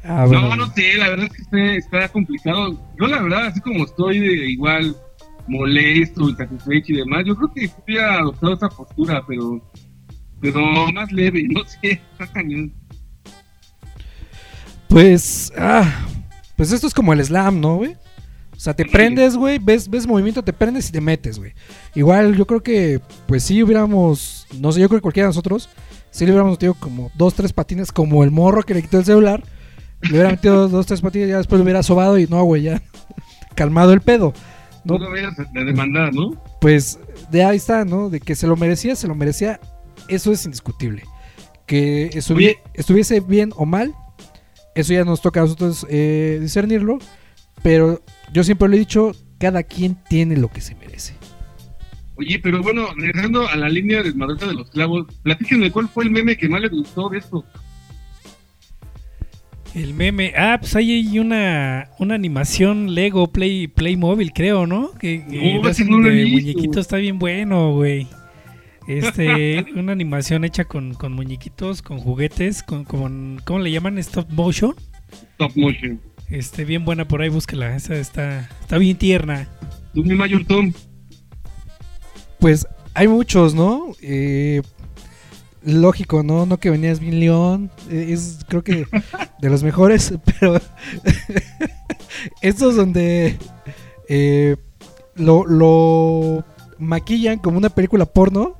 [0.04, 0.48] Ah, bueno.
[0.48, 2.78] No, no sé, la verdad es que está, está complicado.
[3.00, 4.94] Yo la verdad, así como estoy de igual
[5.48, 9.62] molesto, insatisfecho y demás, yo creo que hubiera adoptado esa postura, pero
[10.40, 12.72] pero más leve, no sé, está cañón.
[14.88, 16.06] Pues, ah,
[16.56, 17.96] pues esto es como el slam, ¿no, güey?
[18.56, 21.52] O sea, te prendes, güey, ves, ves movimiento, te prendes y te metes, güey.
[21.94, 25.68] Igual yo creo que, pues sí hubiéramos, no sé, yo creo que cualquiera de nosotros,
[26.10, 29.04] sí le hubiéramos metido como dos, tres patines, como el morro que le quitó el
[29.04, 29.44] celular.
[30.02, 32.82] Le hubiera metido dos, tres patines ya después lo hubiera sobado y no, güey, ya
[33.54, 34.32] calmado el pedo.
[34.84, 36.40] No No, lo vayas a demandar, ¿no?
[36.60, 36.98] pues
[37.30, 38.08] de ahí está, ¿no?
[38.08, 39.60] De que se lo merecía, se lo merecía,
[40.08, 41.02] eso es indiscutible.
[41.66, 42.58] Que Oye.
[42.74, 43.94] estuviese bien o mal,
[44.74, 46.98] eso ya nos toca a nosotros eh, discernirlo,
[47.62, 48.00] pero
[48.32, 51.14] yo siempre lo he dicho, cada quien tiene lo que se merece.
[52.16, 56.04] Oye, pero bueno, regresando a la línea de Madrota de los Clavos, platíquenme cuál fue
[56.04, 57.44] el meme que más les gustó de esto.
[59.74, 60.32] El meme.
[60.34, 64.92] Ah, pues ahí hay una, una animación Lego Play Playmobil, creo, ¿no?
[64.94, 66.40] Que, que no lo de visto.
[66.40, 68.08] muñequitos está bien bueno, güey.
[68.88, 73.98] Este, una animación hecha con, con muñequitos, con juguetes, con, con ¿cómo le llaman?
[73.98, 74.74] Stop motion.
[75.36, 76.00] Top motion.
[76.28, 77.74] Este, bien buena por ahí, búsquela.
[77.76, 79.48] Esa está, está bien tierna.
[79.94, 80.72] Tú, mi Mayor Tom.
[82.38, 83.92] Pues hay muchos, ¿no?
[84.02, 84.62] Eh,
[85.62, 86.46] lógico, ¿no?
[86.46, 88.86] No que venías bien León, eh, es creo que
[89.40, 90.60] de los mejores, pero
[92.40, 93.36] estos donde
[94.08, 94.56] eh,
[95.14, 96.44] lo, lo
[96.78, 98.56] maquillan como una película porno.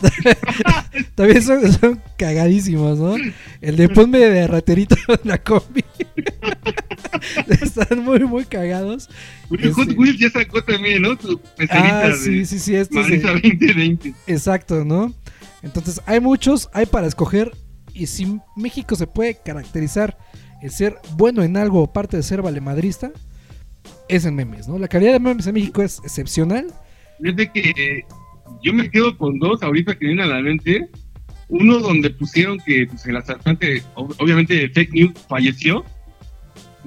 [1.16, 3.16] También son, son cagadísimos, ¿no?
[3.60, 5.84] El de ponme de raterito en la combi.
[7.62, 9.08] Están muy, muy cagados.
[9.50, 11.18] Oye, Hot Este- Wheels ya sacó también, ¿no?
[11.20, 11.40] Su
[11.70, 12.72] Ah, de sí, sí, sí.
[12.72, 14.14] De- Marisa 2020.
[14.26, 15.12] Exacto, ¿no?
[15.62, 17.52] Entonces, hay muchos, hay para escoger.
[17.94, 20.16] Y si México se puede caracterizar
[20.62, 23.10] en ser bueno en algo, aparte de ser valemadrista,
[24.08, 24.78] es en memes, ¿no?
[24.78, 26.66] La calidad de memes en México es excepcional.
[27.20, 28.04] Fíjate que eh,
[28.62, 30.88] yo me quedo con dos ahorita que vienen a la mente.
[31.50, 35.84] Uno donde pusieron que pues, el asaltante, ob- obviamente fake news, falleció.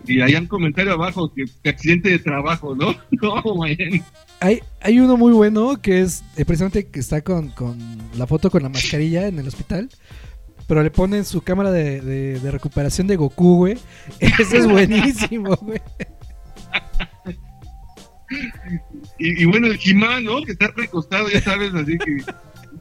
[0.08, 2.96] Y hay un comentario abajo que, que accidente de trabajo, ¿no?
[3.22, 4.04] No, güey.
[4.40, 7.78] Hay, hay uno muy bueno que es eh, precisamente que está con, con
[8.18, 9.90] la foto con la mascarilla en el hospital.
[10.68, 13.78] Pero le ponen su cámara de, de- de recuperación de Goku, güey.
[14.20, 15.82] Ese es buenísimo, güey.
[19.20, 20.42] Y, y bueno, el Jimán, ¿no?
[20.44, 22.18] Que está recostado, ya sabes, así que.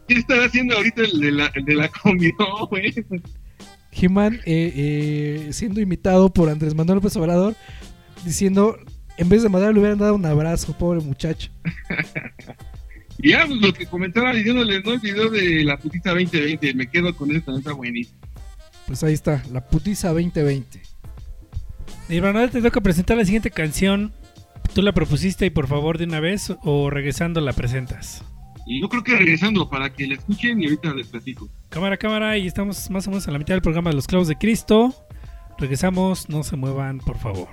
[0.06, 2.32] ¿Qué estará haciendo ahorita el de la, el de la combi?
[2.38, 2.92] No, güey.
[4.00, 7.54] He-Man eh, eh, siendo imitado por Andrés Manuel López Obrador
[8.24, 8.78] diciendo,
[9.16, 11.50] en vez de madre le hubieran dado un abrazo, pobre muchacho.
[13.22, 14.94] Y ya, pues lo que comentaba diciéndoles, ¿no?
[14.94, 18.18] El video de la putita 2020, me quedo con eso, está buenísimo.
[18.86, 20.80] Pues ahí está, la putiza 2020.
[22.08, 24.12] Y Manuel, te toca presentar la siguiente canción.
[24.74, 28.24] ¿Tú la propusiste y por favor de una vez o regresando la presentas?
[28.66, 31.48] Y yo creo que regresando para que la escuchen y ahorita les platico.
[31.70, 34.26] Cámara, cámara, y estamos más o menos a la mitad del programa de Los Clavos
[34.26, 34.92] de Cristo.
[35.56, 37.46] Regresamos, no se muevan, por favor.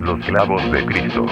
[0.00, 1.26] Los clavos de Cristo.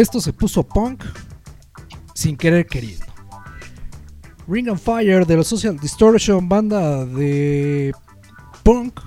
[0.00, 1.04] Esto se puso punk
[2.14, 3.04] sin querer queriendo.
[4.48, 7.92] Ring and Fire de los Social Distortion, banda de
[8.62, 8.98] punk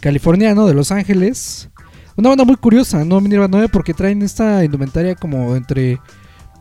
[0.00, 1.68] californiano de Los Ángeles.
[2.16, 3.20] Una banda muy curiosa, ¿no?
[3.20, 6.00] Minerva 9 porque traen esta indumentaria como entre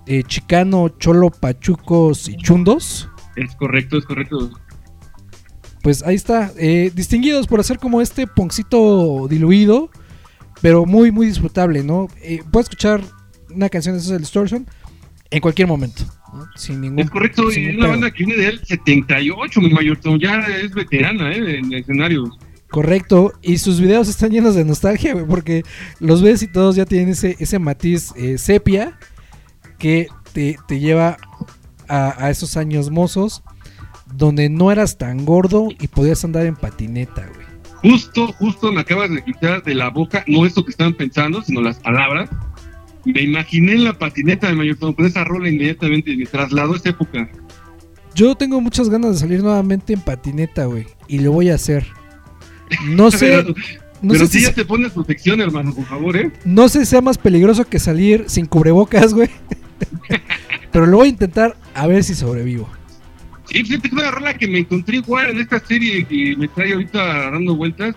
[0.06, 3.10] eh, chicano, cholo, pachucos y chundos.
[3.38, 4.52] Es correcto, es correcto.
[5.82, 9.92] Pues ahí está, eh, distinguidos por hacer como este punkcito diluido,
[10.62, 12.10] pero muy, muy disfrutable, ¿no?
[12.22, 13.02] Eh, puedes escuchar
[13.56, 14.68] una canción de Social Distortion
[15.32, 16.04] en cualquier momento,
[16.34, 16.46] ¿no?
[16.56, 20.00] Sin ningún Es correcto, sin y es una banda que viene del 78, mi mayor
[20.20, 21.60] ya es veterana, ¿eh?
[21.60, 22.30] En escenarios.
[22.70, 25.64] Correcto, y sus videos están llenos de nostalgia, güey, porque
[26.00, 28.98] los ves y todos ya tienen ese, ese matiz eh, sepia
[29.80, 31.18] que te, te lleva
[31.88, 33.44] a, a esos años mozos
[34.14, 37.46] donde no eras tan gordo y podías andar en patineta, güey.
[37.92, 41.62] Justo, justo me acabas de quitar de la boca, no esto que estaban pensando, sino
[41.62, 42.30] las palabras.
[43.06, 46.90] Me imaginé en la patineta de Mayor con esa rola inmediatamente, me trasladó a esa
[46.90, 47.30] época.
[48.16, 51.86] Yo tengo muchas ganas de salir nuevamente en patineta, güey, y lo voy a hacer.
[52.86, 53.56] No sé, pero
[54.02, 56.32] no pero sé sí si ya te pones protección, hermano, por favor, ¿eh?
[56.46, 59.30] No sé si sea más peligroso que salir sin cubrebocas, güey.
[60.72, 62.70] Pero lo voy a intentar a ver si sobrevivo.
[63.46, 66.74] Sí, fíjate que una rola que me encontré igual en esta serie que me trae
[66.74, 67.96] ahorita dando vueltas.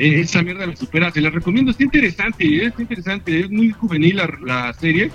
[0.00, 3.70] Eh, esa mierda me supera, se la recomiendo, está interesante, eh, está interesante, es muy
[3.70, 5.10] juvenil la, la serie.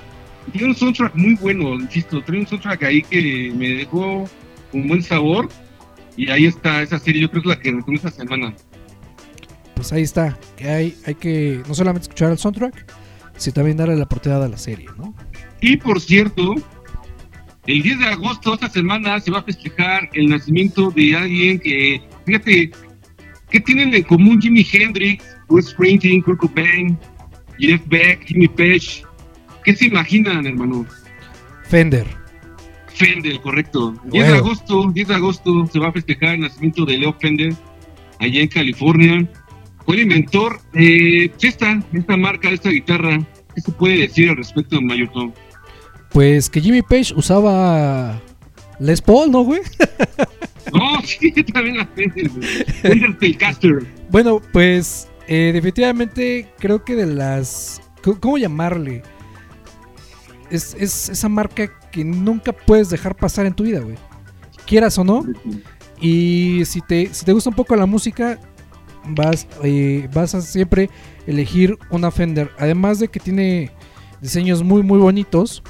[0.52, 4.30] Tiene un soundtrack muy bueno, insisto, tiene un soundtrack ahí que me dejó
[4.74, 5.50] un buen sabor.
[6.16, 8.54] Y ahí está esa serie, yo creo que es la que recomiendo esta semana.
[9.74, 10.38] Pues ahí está.
[10.56, 12.86] Que hay, hay que no solamente escuchar el soundtrack,
[13.38, 15.16] sino también darle la oportunidad a la serie, ¿no?
[15.62, 16.54] Y por cierto,
[17.66, 22.04] el 10 de agosto, esta semana, se va a festejar el nacimiento de alguien que,
[22.24, 22.72] fíjate,
[23.56, 27.00] ¿qué tienen en común Jimi Hendrix, Bruce Springsteen, Kurt Cobain,
[27.58, 29.02] Jeff Beck, Jimmy Page?
[29.64, 30.86] ¿Qué se imaginan, hermano?
[31.64, 32.06] Fender.
[32.88, 33.96] Fender, correcto.
[34.12, 37.54] 10 de agosto, 10 de agosto se va a festejar el nacimiento de Leo Fender,
[38.20, 39.32] allá en California.
[39.86, 43.26] Fue el inventor de esta, esta marca, de esta guitarra.
[43.56, 45.32] ¿Qué se puede decir al respecto, Mayor Tom?
[46.12, 48.22] Pues que Jimmy Page usaba
[48.82, 49.62] Les Paul, ¿no, güey?
[51.54, 51.88] También.
[54.10, 57.82] Bueno, pues eh, definitivamente creo que de las...
[58.20, 59.02] ¿Cómo llamarle?
[60.52, 63.96] Es, es esa marca que nunca puedes dejar pasar en tu vida, güey.
[64.68, 65.26] Quieras o no.
[66.00, 68.40] Y si te, te gusta un poco la música,
[69.08, 70.90] vas, eh, vas a siempre
[71.26, 72.52] elegir una Fender.
[72.60, 73.72] Además de que tiene
[74.22, 75.64] diseños muy, muy bonitos.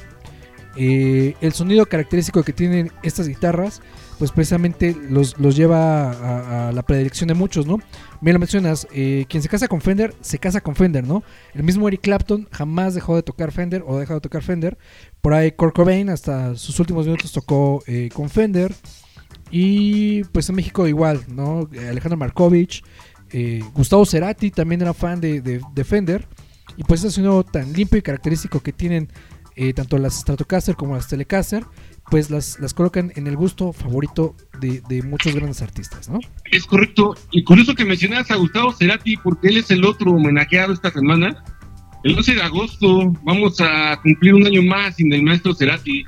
[0.76, 3.82] eh, el sonido característico que tienen estas guitarras,
[4.18, 7.80] pues precisamente los, los lleva a, la predilección de muchos, ¿no?
[8.22, 11.24] Bien lo mencionas, eh, quien se casa con Fender, se casa con Fender, ¿no?
[11.54, 14.78] El mismo Eric Clapton jamás dejó de tocar Fender o dejado de tocar Fender.
[15.22, 18.74] Por ahí Kurt Cobain hasta sus últimos minutos tocó eh, con Fender.
[19.52, 21.70] Y pues en México igual, ¿no?
[21.90, 22.84] Alejandro Markovich,
[23.32, 26.28] eh, Gustavo Cerati también era fan de, de- de Fender.
[26.78, 29.10] Y pues ese sonido tan limpio y característico que tienen
[29.74, 31.64] tanto las Stratocaster como las Telecaster,
[32.10, 36.20] pues las, las colocan en el gusto favorito de, de muchos grandes artistas, ¿no?
[36.52, 37.16] Es correcto.
[37.32, 41.44] Y curioso que mencionas a Gustavo Cerati, porque él es el otro homenajeado esta semana.
[42.04, 46.04] El 11 de agosto vamos a cumplir un año más sin el maestro Cerati.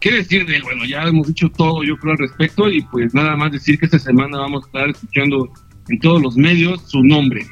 [0.00, 0.62] ¿Qué decir de él?
[0.64, 2.68] Bueno, ya hemos dicho todo, yo creo, al respecto.
[2.68, 5.48] Y pues nada más decir que esta semana vamos a estar escuchando
[5.88, 7.46] en todos los medios su nombre.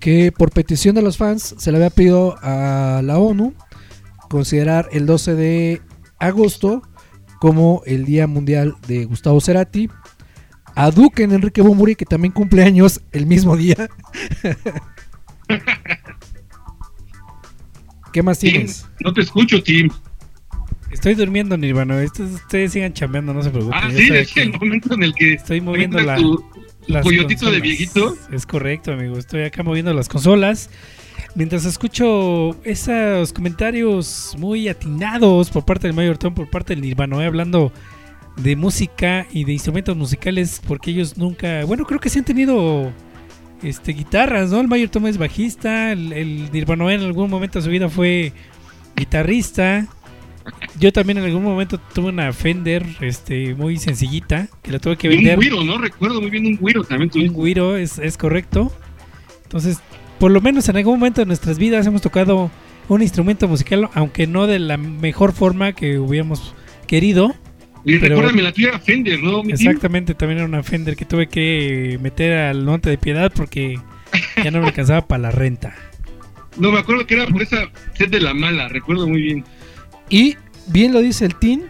[0.00, 3.54] que por petición de los fans se le había pedido a la ONU
[4.28, 5.82] considerar el 12 de
[6.18, 6.82] agosto
[7.40, 9.88] como el Día Mundial de Gustavo Cerati.
[10.76, 13.76] A Duque en Enrique Bumburi, que también cumple años el mismo día.
[18.12, 18.86] ¿Qué más Tim, tienes?
[19.00, 19.88] no te escucho, Tim.
[20.90, 22.00] Estoy durmiendo, Nirvana.
[22.02, 23.78] Estos- ustedes sigan chambeando, no se preocupen.
[23.82, 24.40] Ah, Yo sí, estoy es aquí.
[24.40, 26.44] el momento en el que Estoy moviendo la, tu, tu
[26.86, 28.16] las coyotito de viejito.
[28.30, 29.18] Es correcto, amigo.
[29.18, 30.70] Estoy acá moviendo las consolas.
[31.34, 37.26] Mientras escucho esos comentarios muy atinados por parte del Mayor Tom, por parte del Nirvana,
[37.26, 37.72] hablando
[38.36, 42.92] de música y de instrumentos musicales, porque ellos nunca, bueno, creo que sí han tenido
[43.62, 44.60] este guitarras, ¿no?
[44.60, 48.32] El Mayor Tom es bajista, el, el Nirvana en algún momento de su vida fue
[48.96, 49.88] guitarrista.
[50.78, 55.08] Yo también en algún momento tuve una Fender, este, muy sencillita, que la tuve que
[55.08, 55.36] Y un vender.
[55.36, 55.78] güiro, ¿no?
[55.78, 57.10] Recuerdo muy bien un güiro también.
[57.16, 57.40] Un tuviste.
[57.42, 58.70] guiro es, es correcto.
[59.44, 59.80] Entonces,
[60.18, 62.50] por lo menos en algún momento de nuestras vidas hemos tocado
[62.88, 66.54] un instrumento musical, aunque no de la mejor forma que hubiéramos
[66.86, 67.34] querido.
[67.84, 69.42] Y Pero- recuérdame, la tuya era Fender, ¿no?
[69.42, 69.68] mi team?
[69.68, 73.78] Exactamente, también era una Fender que tuve que meter al monte de piedad porque
[74.42, 75.74] ya no me alcanzaba para la renta.
[76.56, 79.44] No, me acuerdo que era por esa set de la mala, recuerdo muy bien.
[80.08, 80.36] Y
[80.68, 81.62] bien lo dice el team.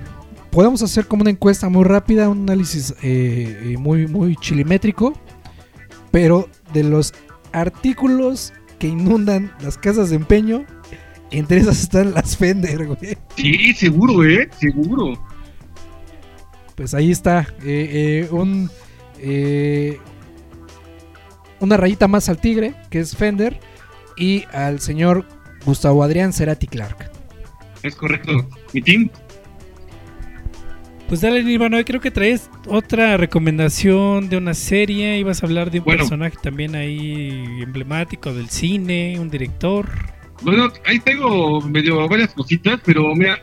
[0.51, 5.19] Podemos hacer como una encuesta muy rápida, un análisis eh, eh, muy, muy chilimétrico.
[6.13, 7.13] Pero de los
[7.55, 10.67] artículos que inundan las casas de empeño,
[11.31, 13.17] entre esas están las Fender, güey.
[13.37, 14.49] Sí, seguro, ¿eh?
[14.59, 15.15] Seguro.
[16.75, 17.47] Pues ahí está.
[17.63, 18.71] eh, eh, un,
[19.19, 19.99] eh,
[21.61, 23.59] una rayita más al tigre, que es Fender.
[24.17, 25.25] Y al señor
[25.65, 27.11] Gustavo Adrián Cerati Clark.
[27.83, 28.49] Es correcto.
[28.73, 29.11] Mi team.
[31.09, 35.19] Pues dale, Nirvana, hoy creo que traes otra recomendación de una serie.
[35.19, 35.99] Ibas a hablar de un Bueno.
[36.01, 39.87] personaje también ahí emblemático del cine, un director.
[40.43, 43.39] Bueno, ahí tengo medio varias cositas, pero mira,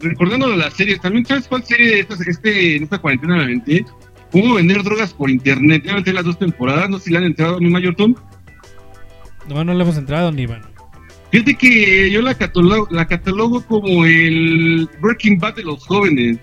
[0.00, 3.42] recordando de las series, también sabes cuál serie de estas, este, en esta cuarentena me
[3.44, 3.84] aventé.
[4.32, 5.84] Cómo vender drogas por internet.
[5.86, 8.14] Ya aventé las dos temporadas, no sé si le han entrado a mi mayor Tom.
[9.48, 10.68] No, no le hemos entrado, Nirvana.
[11.30, 16.38] Fíjate que yo la catalogo, la catalogo como el Breaking Bad de los jóvenes.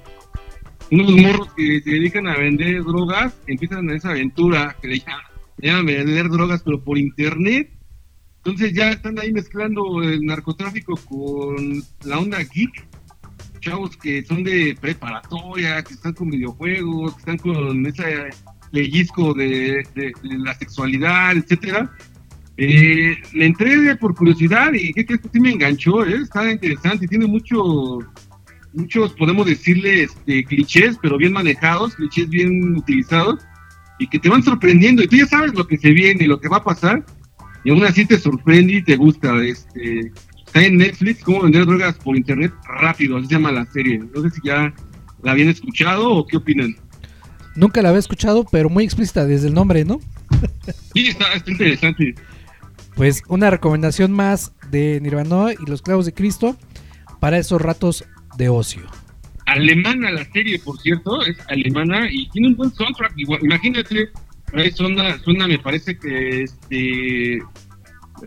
[0.91, 5.03] Unos morros que se dedican a vender drogas, empiezan esa aventura que le
[5.59, 7.71] llaman, vender drogas, pero por internet.
[8.37, 12.87] Entonces ya están ahí mezclando el narcotráfico con la onda geek.
[13.59, 18.29] Chavos que son de preparatoria, que están con videojuegos, que están con ese
[18.71, 19.83] pellizco de,
[20.21, 21.91] la sexualidad, etcétera.
[22.57, 26.05] Eh, le entré por curiosidad y ¿qué crees que sí me enganchó?
[26.05, 26.21] ¿eh?
[26.21, 27.99] Está interesante, tiene mucho,
[28.75, 33.39] muchos, podemos decirle, este, clichés, pero bien manejados, clichés bien utilizados
[33.99, 36.39] y que te van sorprendiendo y tú ya sabes lo que se viene y lo
[36.39, 37.05] que va a pasar
[37.63, 39.43] y aún así te sorprende y te gusta.
[39.43, 40.11] Este,
[40.45, 43.99] está en Netflix, cómo vender drogas por internet rápido, así se llama la serie.
[44.13, 44.73] No sé si ya
[45.23, 46.75] la habían escuchado o qué opinan.
[47.55, 49.99] Nunca la había escuchado, pero muy explícita desde el nombre, ¿no?
[50.93, 52.15] Sí, está, está interesante.
[52.95, 56.55] Pues una recomendación más de Nirvana y los clavos de Cristo
[57.19, 58.05] para esos ratos
[58.37, 58.83] de ocio.
[59.45, 63.13] alemana la serie, por cierto, es alemana y tiene un buen soundtrack.
[63.17, 64.09] Igual, imagínate,
[64.53, 67.39] ahí suena, suena, me parece que este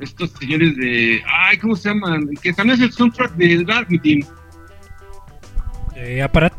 [0.00, 2.28] estos señores de, ay, ¿cómo se llaman?
[2.42, 4.20] Que también es el soundtrack de Dark Team.
[5.96, 6.54] Eh, Aparat,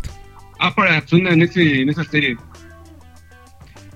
[0.76, 2.36] para suena en ese, en esa serie.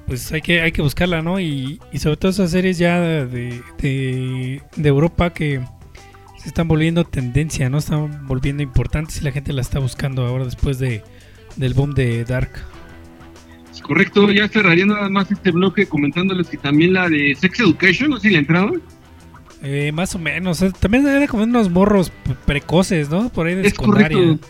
[0.05, 1.39] pues hay que, hay que buscarla, ¿no?
[1.39, 5.61] Y, y sobre todo esas series ya de, de, de Europa que
[6.43, 7.77] se están volviendo tendencia, ¿no?
[7.77, 11.01] Están volviendo importantes y la gente la está buscando ahora después de,
[11.55, 12.51] del boom de Dark.
[13.71, 18.09] Es correcto, ya cerraría nada más este bloque comentándoles que también la de Sex Education,
[18.09, 18.81] no si le entraron.
[19.63, 22.11] Eh, más o menos, eh, también era como unos morros
[22.45, 23.29] precoces, ¿no?
[23.29, 24.17] Por ahí de Es secundaria.
[24.17, 24.47] correcto.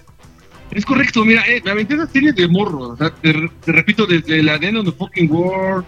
[0.71, 3.31] Es correcto, mira, eh, me aventé esa serie de morros, o sea, te,
[3.63, 5.85] te repito, desde la de End of the Fucking World,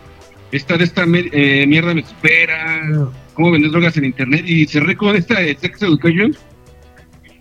[0.52, 5.16] esta de esta eh, mierda me supera, cómo vender drogas en internet, y cerré con
[5.16, 6.36] esta de Sex Education.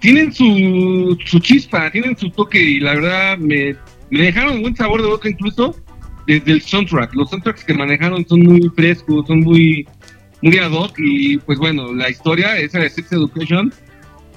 [0.00, 3.74] Tienen su, su chispa, tienen su toque, y la verdad me,
[4.10, 5.74] me dejaron un buen sabor de boca incluso
[6.26, 7.14] desde el soundtrack.
[7.14, 9.86] Los soundtracks que manejaron son muy frescos, son muy,
[10.42, 13.72] muy ad hoc, y pues bueno, la historia, esa de Sex Education,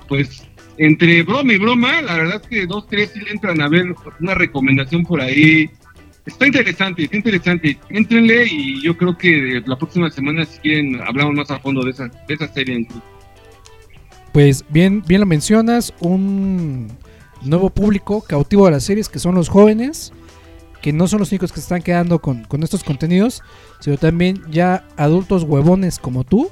[0.08, 0.47] pues
[0.78, 3.95] entre broma y broma, la verdad es que dos, tres sí le entran a ver
[4.20, 5.70] una recomendación por ahí.
[6.28, 7.80] Está interesante, está interesante.
[7.89, 11.91] Éntrenle y yo creo que la próxima semana, si quieren, hablamos más a fondo de
[11.91, 12.86] esa, de esa serie.
[14.34, 16.89] Pues bien, bien lo mencionas, un
[17.43, 20.11] nuevo público cautivo de las series que son los jóvenes,
[20.82, 23.41] que no son los únicos que se están quedando con, con estos contenidos,
[23.80, 26.49] sino también ya adultos huevones como tú,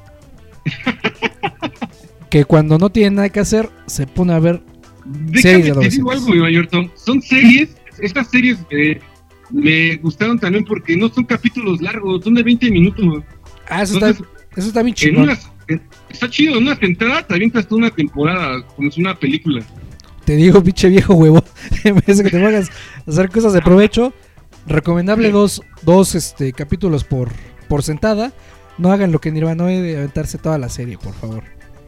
[2.29, 4.63] que cuando no tienen nada que hacer se pone a ver
[5.05, 6.91] Déjame Series de te digo algo.
[6.95, 8.99] Son series, estas series eh,
[9.51, 13.23] me gustaron también porque no son capítulos largos, son de 20 minutos.
[13.69, 15.23] Ah, eso está, eso está bien en chingón.
[15.23, 19.15] unas, en- está chido, en una temporada te avientas toda una temporada, como es una
[19.17, 19.63] película.
[20.25, 21.43] Te digo, pinche viejo huevo.
[21.83, 24.13] en vez de que te pongas a hacer cosas de provecho,
[24.65, 27.31] recomendable dos, dos este, capítulos por,
[27.67, 28.33] por sentada.
[28.77, 31.43] No hagan lo que Nirvana de aventarse toda la serie, por favor.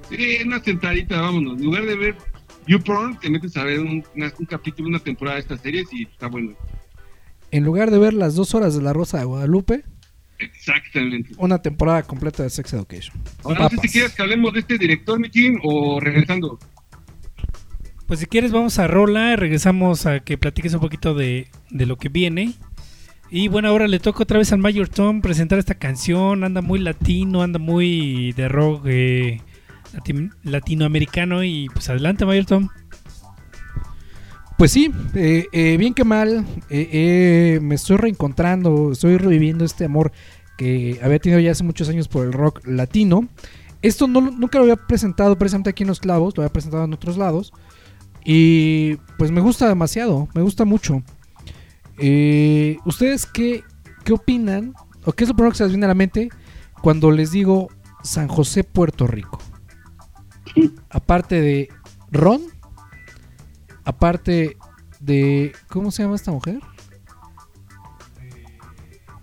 [0.09, 1.57] Sí, una sentadita, vámonos.
[1.57, 2.15] En lugar de ver
[2.67, 6.27] YouPorn, te metes a ver un, un capítulo, una temporada de estas series y está
[6.27, 6.53] bueno.
[7.51, 9.83] En lugar de ver las dos horas de La Rosa de Guadalupe,
[10.39, 11.33] Exactamente.
[11.37, 13.15] una temporada completa de Sex Education.
[13.43, 16.59] Ahora, no sé si quieres que hablemos de este director, mi team, o regresando.
[18.05, 21.97] Pues si quieres vamos a Rola, regresamos a que platiques un poquito de, de lo
[21.97, 22.53] que viene.
[23.29, 26.79] Y bueno, ahora le toca otra vez al Mayor Tom presentar esta canción, anda muy
[26.79, 29.41] latino, anda muy de rock eh,
[29.93, 32.69] lati- latinoamericano y pues adelante Mayor Tom.
[34.57, 40.11] Pues sí, eh, eh, bien que mal, eh, me estoy reencontrando, estoy reviviendo este amor
[40.57, 43.27] que había tenido ya hace muchos años por el rock latino.
[43.83, 46.93] Esto no, nunca lo había presentado precisamente aquí en Los Clavos, lo había presentado en
[46.93, 47.53] otros lados.
[48.25, 51.03] Y pues me gusta demasiado, me gusta mucho.
[51.99, 53.63] Eh, ¿Ustedes qué,
[54.03, 54.73] qué opinan?
[55.05, 56.29] ¿O qué es lo primero que se les viene a la mente
[56.81, 57.69] cuando les digo
[58.03, 59.39] San José, Puerto Rico?
[60.89, 61.69] Aparte de
[62.11, 62.41] Ron,
[63.87, 64.57] aparte
[64.99, 65.53] de.
[65.69, 66.59] ¿Cómo se llama esta mujer?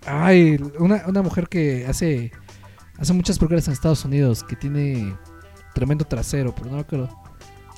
[0.05, 2.31] Ay, una, una mujer que hace.
[2.97, 4.43] Hace muchas películas en Estados Unidos.
[4.43, 5.15] Que tiene
[5.73, 7.09] tremendo trasero, pero no me acuerdo.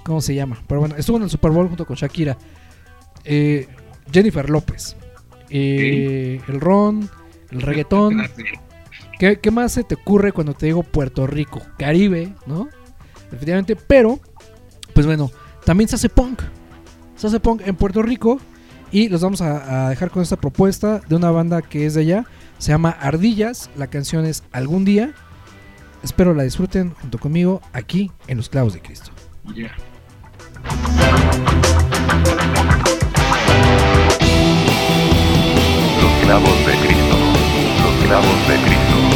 [0.05, 0.63] ¿Cómo se llama?
[0.67, 2.37] Pero bueno, estuvo en el Super Bowl junto con Shakira.
[3.25, 3.67] Eh,
[4.11, 4.95] Jennifer López.
[5.49, 7.09] Eh, El ron,
[7.51, 8.23] el reggaetón.
[9.19, 11.61] ¿Qué, qué más se te ocurre cuando te digo Puerto Rico?
[11.77, 12.69] Caribe, ¿no?
[13.31, 14.19] Definitivamente, pero,
[14.93, 15.31] pues bueno,
[15.65, 16.41] también se hace punk.
[17.17, 18.39] Se hace punk en Puerto Rico.
[18.89, 22.01] Y los vamos a, a dejar con esta propuesta de una banda que es de
[22.01, 22.25] allá.
[22.57, 23.69] Se llama Ardillas.
[23.75, 25.13] La canción es Algún día.
[26.03, 29.11] Espero la disfruten junto conmigo aquí en Los Clavos de Cristo.
[36.01, 37.17] Los clavos de Cristo.
[37.83, 39.06] Los clavos de Cristo.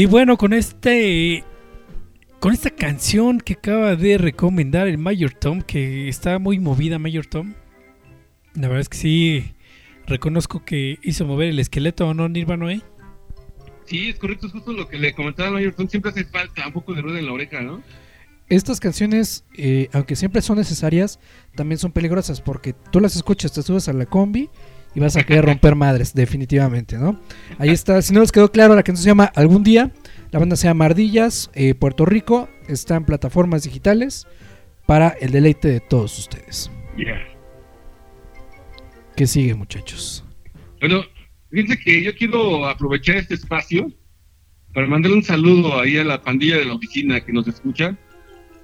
[0.00, 1.44] Y bueno, con este.
[2.38, 7.26] Con esta canción que acaba de recomendar el Mayor Tom, que está muy movida, Mayor
[7.26, 7.52] Tom.
[8.54, 9.52] La verdad es que sí.
[10.06, 12.72] Reconozco que hizo mover el esqueleto, ¿o no, Nirvana?
[12.72, 12.80] ¿eh?
[13.84, 16.66] Sí, es correcto, es justo lo que le comentaba al Mayor Tom, siempre hace falta
[16.66, 17.82] un poco de ruido en la oreja, ¿no?
[18.48, 21.20] estas canciones, eh, aunque siempre son necesarias,
[21.54, 24.50] también son peligrosas porque tú las escuchas, te subes a la combi
[24.94, 27.18] y vas a querer romper madres, definitivamente, ¿no?
[27.58, 29.90] Ahí está, si no les quedó claro, la canción se llama Algún Día,
[30.32, 34.26] la banda se llama Ardillas, eh, Puerto Rico, está en plataformas digitales
[34.86, 36.70] para el deleite de todos ustedes.
[36.96, 37.20] Yeah.
[39.16, 40.24] ¿Qué sigue, muchachos?
[40.80, 41.02] Bueno,
[41.50, 43.90] fíjense que yo quiero aprovechar este espacio
[44.72, 47.96] para mandar un saludo ahí a la pandilla de la oficina que nos escucha.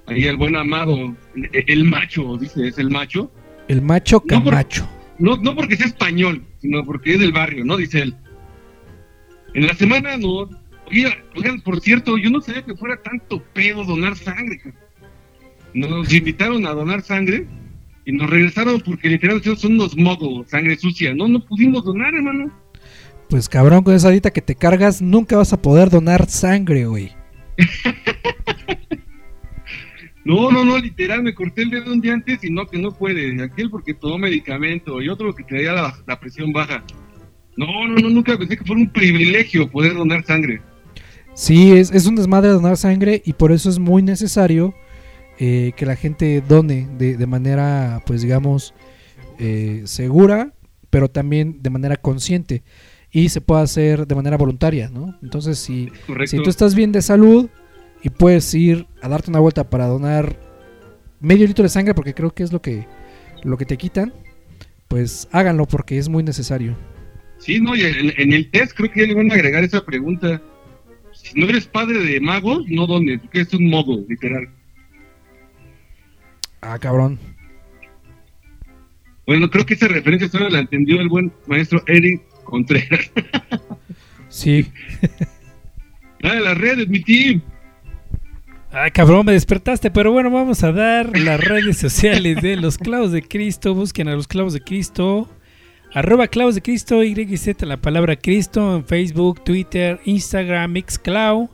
[0.07, 3.29] Ahí al buen amado, el, el macho, dice, es el macho.
[3.67, 4.87] El macho No, por- Camacho.
[5.19, 7.77] No, no porque sea español, sino porque es del barrio, ¿no?
[7.77, 8.15] Dice él.
[9.53, 10.49] En la semana, no.
[10.89, 14.61] Oigan, por cierto, yo no sabía que fuera tanto pedo donar sangre.
[15.73, 17.45] Nos invitaron a donar sangre
[18.05, 21.13] y nos regresaron porque literalmente son unos mogos, sangre sucia.
[21.13, 22.51] No, no pudimos donar, hermano.
[23.29, 27.11] Pues cabrón, con esa dita que te cargas, nunca vas a poder donar sangre, güey.
[30.27, 32.91] No, no, no, literal, me corté el dedo un día antes y no, que no
[32.91, 33.41] puede.
[33.41, 36.83] Aquel porque tomó medicamento y otro que traía la, la presión baja.
[37.55, 40.59] No, no, no, nunca pensé que fuera un privilegio poder donar sangre.
[41.33, 44.75] Sí, es, es un desmadre donar sangre y por eso es muy necesario
[45.39, 48.73] eh, que la gente done de, de manera, pues digamos,
[49.39, 50.51] eh, segura,
[50.89, 52.63] pero también de manera consciente
[53.13, 55.17] y se puede hacer de manera voluntaria, ¿no?
[55.23, 55.89] Entonces, si,
[56.25, 57.49] si tú estás bien de salud
[58.03, 60.39] y puedes ir a darte una vuelta para donar
[61.19, 62.85] medio litro de sangre, porque creo que es lo que,
[63.43, 64.13] lo que te quitan,
[64.87, 66.75] pues háganlo porque es muy necesario.
[67.39, 69.85] Sí, no, y en, en el test creo que ya le van a agregar esa
[69.85, 70.41] pregunta.
[71.13, 74.49] Si no eres padre de magos, no dones, porque es un mogo, literal.
[76.61, 77.19] Ah, cabrón.
[79.25, 83.11] Bueno, creo que esa referencia solo la entendió el buen maestro Eric Contreras.
[84.29, 84.65] Sí.
[86.21, 87.41] Dale las redes, mi team.
[88.79, 89.89] Ay, cabrón, me despertaste.
[89.89, 93.73] Pero bueno, vamos a dar las redes sociales de los clavos de Cristo.
[93.73, 95.27] Busquen a los clavos de Cristo.
[95.93, 101.49] Arroba clavos de Cristo, YZ, la palabra Cristo en Facebook, Twitter, Instagram, Mixcloud,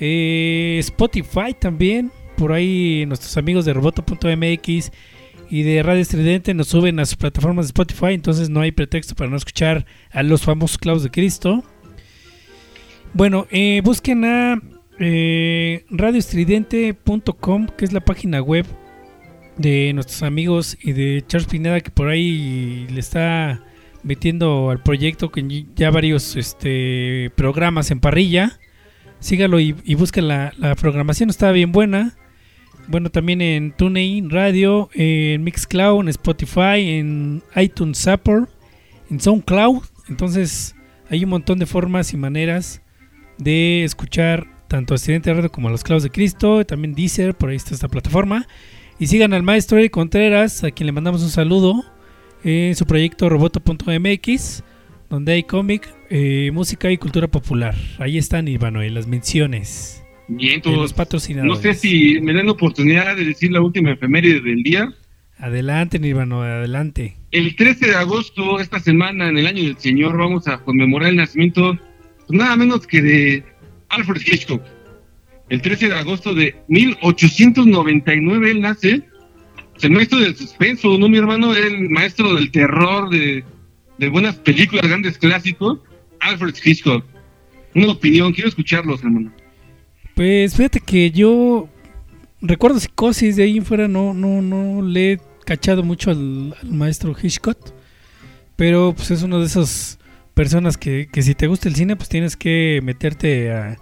[0.00, 2.10] eh, Spotify también.
[2.38, 4.90] Por ahí nuestros amigos de roboto.mx
[5.50, 8.14] y de Radio Estridente nos suben a sus plataformas de Spotify.
[8.14, 11.62] Entonces no hay pretexto para no escuchar a los famosos clavos de Cristo.
[13.12, 14.62] Bueno, eh, busquen a
[14.98, 18.66] eh, radioestridente.com, que es la página web
[19.56, 23.62] de nuestros amigos y de Charles Pineda, que por ahí le está
[24.02, 28.58] metiendo al proyecto que ya varios este, programas en parrilla.
[29.18, 32.14] Sígalo y, y busquen la, programación, está bien buena.
[32.86, 38.50] Bueno, también en TuneIn Radio, en Mixcloud, en Spotify, en iTunes Support,
[39.10, 39.82] en SoundCloud.
[40.08, 40.76] Entonces,
[41.08, 42.82] hay un montón de formas y maneras
[43.38, 47.48] de escuchar tanto a Estudiante Radio como a los Clavos de Cristo, también Deezer, por
[47.50, 48.48] ahí está esta plataforma.
[48.98, 51.84] Y sigan al maestro Eric Contreras, a quien le mandamos un saludo,
[52.42, 54.64] en su proyecto roboto.mx,
[55.08, 57.76] donde hay cómic, eh, música y cultura popular.
[58.00, 60.92] Ahí están, Ivano, en las menciones Bien, de los todos.
[60.92, 61.56] patrocinadores.
[61.56, 64.92] No sé si me dan la oportunidad de decir la última efeméride del día.
[65.38, 67.14] Adelante, Nirvano, adelante.
[67.30, 71.16] El 13 de agosto, esta semana, en el año del Señor, vamos a conmemorar el
[71.18, 71.78] nacimiento,
[72.26, 73.53] pues, nada menos que de
[73.98, 74.62] Alfred Hitchcock.
[75.48, 79.02] El 13 de agosto de 1899 él nace.
[79.82, 81.54] El maestro del suspenso, ¿no, mi hermano?
[81.54, 83.44] El maestro del terror, de,
[83.98, 85.80] de buenas películas, grandes clásicos.
[86.20, 87.04] Alfred Hitchcock.
[87.74, 89.32] Una opinión, quiero escucharlos, hermano.
[90.14, 91.68] Pues fíjate que yo
[92.40, 96.70] recuerdo psicosis, de ahí en fuera no, no, no le he cachado mucho al, al
[96.70, 97.58] maestro Hitchcock.
[98.56, 99.98] Pero pues es una de esas
[100.34, 103.76] personas que, que si te gusta el cine, pues tienes que meterte a,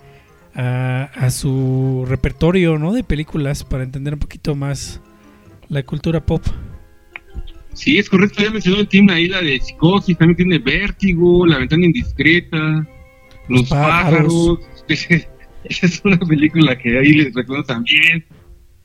[0.54, 2.92] a, a su repertorio ¿no?
[2.92, 5.00] de películas para entender un poquito más
[5.68, 6.44] la cultura pop.
[7.72, 11.58] Sí, es correcto, ya mencionó el team ahí la de psicosis, también tiene vértigo, la
[11.58, 12.86] ventana indiscreta,
[13.48, 14.58] los, pájaros.
[14.58, 14.60] pájaros.
[15.64, 18.24] Esa es una película que ahí les recuerdo también.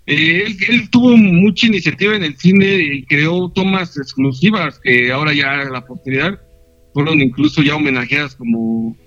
[0.05, 5.33] Eh, él, él tuvo mucha iniciativa en el cine y creó tomas exclusivas que ahora
[5.33, 6.39] ya la posteridad
[6.97, 8.97] fueron incluso ya homenajeadas como,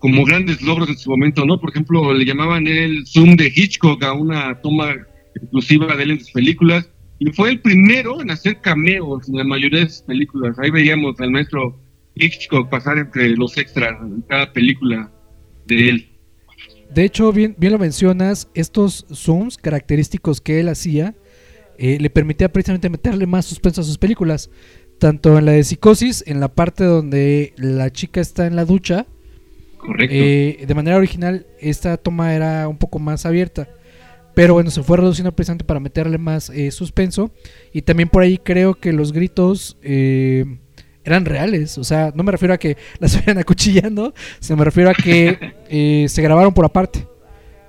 [0.00, 1.58] como grandes logros en su momento, ¿no?
[1.58, 4.94] Por ejemplo, le llamaban el zoom de Hitchcock a una toma
[5.34, 9.44] exclusiva de él en sus películas y fue el primero en hacer cameos en la
[9.44, 10.58] mayoría de sus películas.
[10.58, 11.80] Ahí veíamos al maestro
[12.16, 15.10] Hitchcock pasar entre los extras en cada película
[15.64, 16.08] de él.
[16.92, 21.14] De hecho, bien, bien lo mencionas, estos zooms característicos que él hacía
[21.78, 24.50] eh, le permitía precisamente meterle más suspenso a sus películas.
[24.98, 29.06] Tanto en la de Psicosis, en la parte donde la chica está en la ducha,
[29.76, 30.14] Correcto.
[30.14, 33.68] eh, de manera original esta toma era un poco más abierta.
[34.34, 37.32] Pero bueno, se fue reduciendo precisamente para meterle más eh, suspenso.
[37.72, 40.44] Y también por ahí creo que los gritos eh,
[41.04, 41.76] eran reales.
[41.78, 45.38] O sea, no me refiero a que las estuvieran acuchillando, se me refiero a que
[45.68, 47.06] eh, se grabaron por aparte.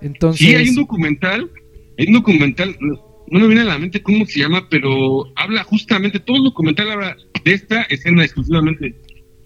[0.01, 1.49] Entonces, Sí, hay un documental,
[1.97, 2.75] hay un documental,
[3.31, 6.91] no me viene a la mente cómo se llama, pero habla justamente, todo el documental
[6.91, 8.95] habla de esta escena exclusivamente,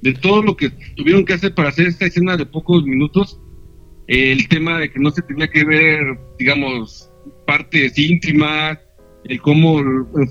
[0.01, 3.39] de todo lo que tuvieron que hacer para hacer esta escena de pocos minutos,
[4.07, 7.09] el tema de que no se tenía que ver, digamos,
[7.45, 8.79] partes íntimas,
[9.25, 9.81] el cómo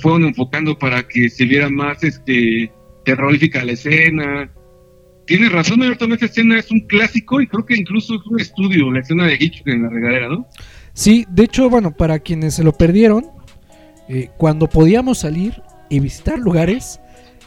[0.00, 2.70] fueron enfocando para que se viera más este
[3.05, 4.53] terrorífica la escena.
[5.26, 8.90] Tienes razón, Everton, esta escena es un clásico y creo que incluso es un estudio,
[8.90, 10.46] la escena de Hitchcock en la regadera, ¿no?
[10.94, 13.24] Sí, de hecho, bueno, para quienes se lo perdieron,
[14.12, 17.00] eh, cuando podíamos salir y visitar lugares,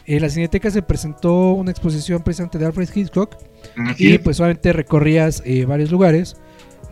[0.06, 3.36] en la Cineteca se presentó una exposición precisamente de Alfred Hitchcock
[3.76, 4.20] Así y es.
[4.20, 6.36] pues obviamente recorrías eh, varios lugares,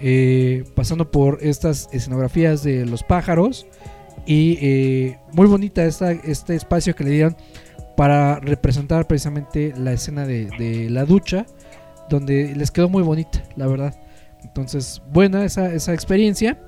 [0.00, 3.66] eh, pasando por estas escenografías de los pájaros
[4.26, 7.36] y eh, muy bonita esta, este espacio que le dieron
[7.96, 11.46] para representar precisamente la escena de, de la ducha,
[12.10, 13.94] donde les quedó muy bonita, la verdad.
[14.42, 16.60] Entonces, buena esa, esa experiencia.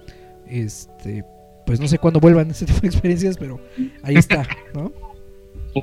[0.47, 1.25] Este,
[1.67, 3.61] pues no sé cuándo vuelvan ese tipo de experiencias, pero
[4.03, 4.93] ahí está, ¿no?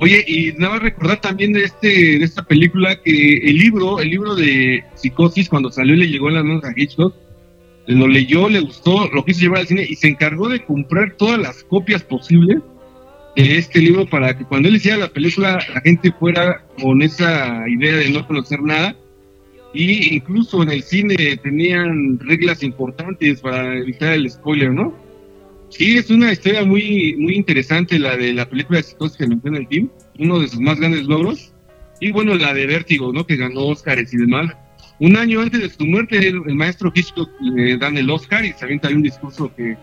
[0.00, 4.10] Oye, y nada más recordar también de este de esta película que el libro, el
[4.10, 7.14] libro de Psicosis, cuando salió y le llegó en las manos a Hitchcock,
[7.86, 11.38] lo leyó, le gustó, lo quiso llevar al cine y se encargó de comprar todas
[11.38, 12.58] las copias posibles
[13.36, 17.68] de este libro para que cuando él hiciera la película la gente fuera con esa
[17.68, 18.96] idea de no conocer nada.
[19.72, 25.03] Y incluso en el cine tenían reglas importantes para evitar el spoiler, ¿no?
[25.76, 29.58] Sí, es una historia muy, muy interesante la de la película de psicosis que menciona
[29.58, 31.52] el team, uno de sus más grandes logros.
[32.00, 33.26] Y bueno, la de Vértigo, ¿no?
[33.26, 34.52] Que ganó Oscars y demás.
[35.00, 38.52] Un año antes de su muerte, el, el maestro Hitchcock le dan el Oscar y
[38.52, 39.76] se avienta ahí un discurso que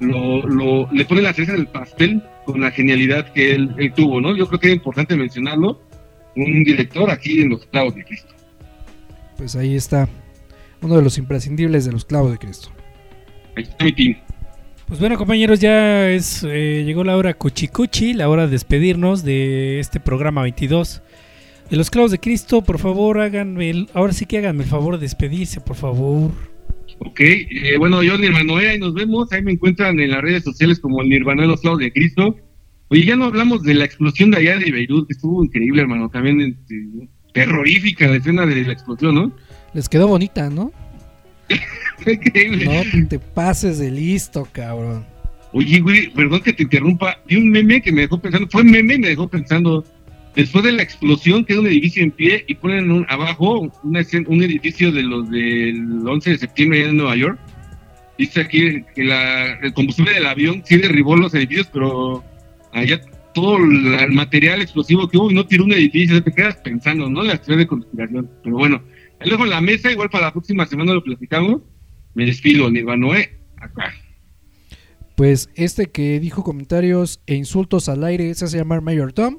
[0.00, 4.20] lo, lo- le pone la cereza del pastel con la genialidad que él, él tuvo,
[4.20, 4.36] ¿no?
[4.36, 5.80] Yo creo que es importante mencionarlo.
[6.36, 8.34] Un director aquí en Los Clavos de Cristo.
[9.38, 10.06] Pues ahí está
[10.82, 12.68] uno de los imprescindibles de los clavos de Cristo.
[13.56, 14.16] Ahí está mi team.
[14.90, 19.78] Pues bueno, compañeros, ya es eh, llegó la hora cuchicuchi, la hora de despedirnos de
[19.78, 21.00] este programa 22
[21.70, 22.62] de los clavos de Cristo.
[22.62, 26.32] Por favor, háganme el, ahora sí que háganme el favor de despedirse, por favor.
[26.98, 29.30] Ok, eh, bueno, yo Nirvanoé, ahí nos vemos.
[29.30, 32.36] Ahí me encuentran en las redes sociales como el Nirvana de los Clavos de Cristo.
[32.88, 36.08] Oye, ya no hablamos de la explosión de allá de Beirut, que estuvo increíble, hermano.
[36.08, 39.32] También este, terrorífica la escena de la explosión, ¿no?
[39.72, 40.72] Les quedó bonita, ¿no?
[41.98, 42.64] Fue increíble.
[42.64, 45.04] No te pases de listo, cabrón.
[45.52, 47.18] Oye, güey, perdón que te interrumpa.
[47.26, 49.84] Vi un meme que me dejó pensando, fue un meme y me dejó pensando.
[50.34, 54.42] Después de la explosión, queda un edificio en pie y ponen un- abajo una un
[54.44, 57.38] edificio de los del 11 de septiembre allá en Nueva York.
[58.16, 62.22] Dice aquí que la- el combustible del avión sí derribó los edificios, pero
[62.72, 63.00] allá
[63.34, 67.22] todo el material explosivo que hubo y no tiró un edificio, te quedas pensando, ¿no?
[67.24, 68.30] La teoría de conspiración.
[68.44, 68.82] Pero bueno,
[69.28, 71.60] dejo en la mesa, igual para la próxima semana lo platicamos.
[72.14, 73.92] Me despido, Nirvanoé, acá.
[75.16, 79.38] Pues este que dijo comentarios e insultos al aire se hace llamar Mayor Tom.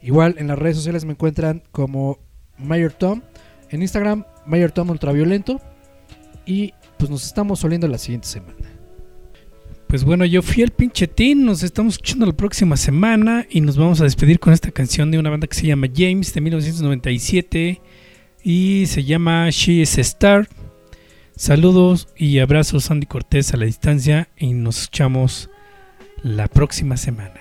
[0.00, 2.20] Igual en las redes sociales me encuentran como
[2.56, 3.22] Mayor Tom.
[3.70, 5.60] En Instagram, Mayor Tom Ultraviolento.
[6.46, 8.54] Y pues nos estamos oliendo la siguiente semana.
[9.88, 13.76] Pues bueno, yo fui el pinche Tin, nos estamos escuchando la próxima semana y nos
[13.76, 17.80] vamos a despedir con esta canción de una banda que se llama James de 1997
[18.42, 20.48] y se llama She is Star.
[21.36, 25.50] Saludos y abrazos Andy Cortés a la distancia y nos escuchamos
[26.22, 27.40] la próxima semana.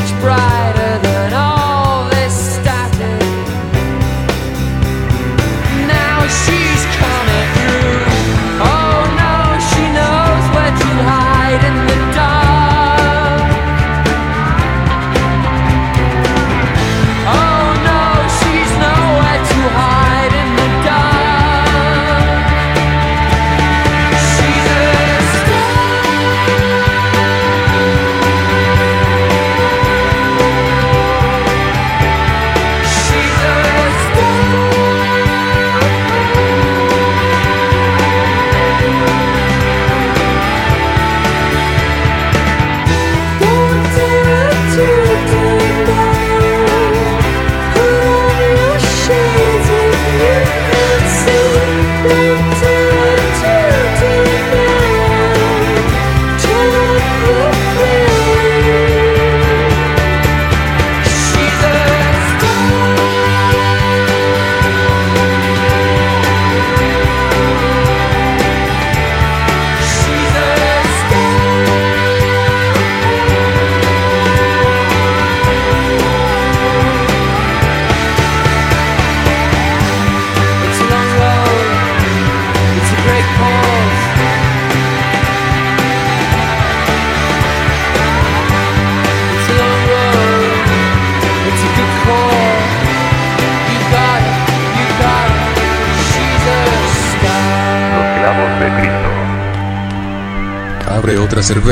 [0.00, 0.67] much pride.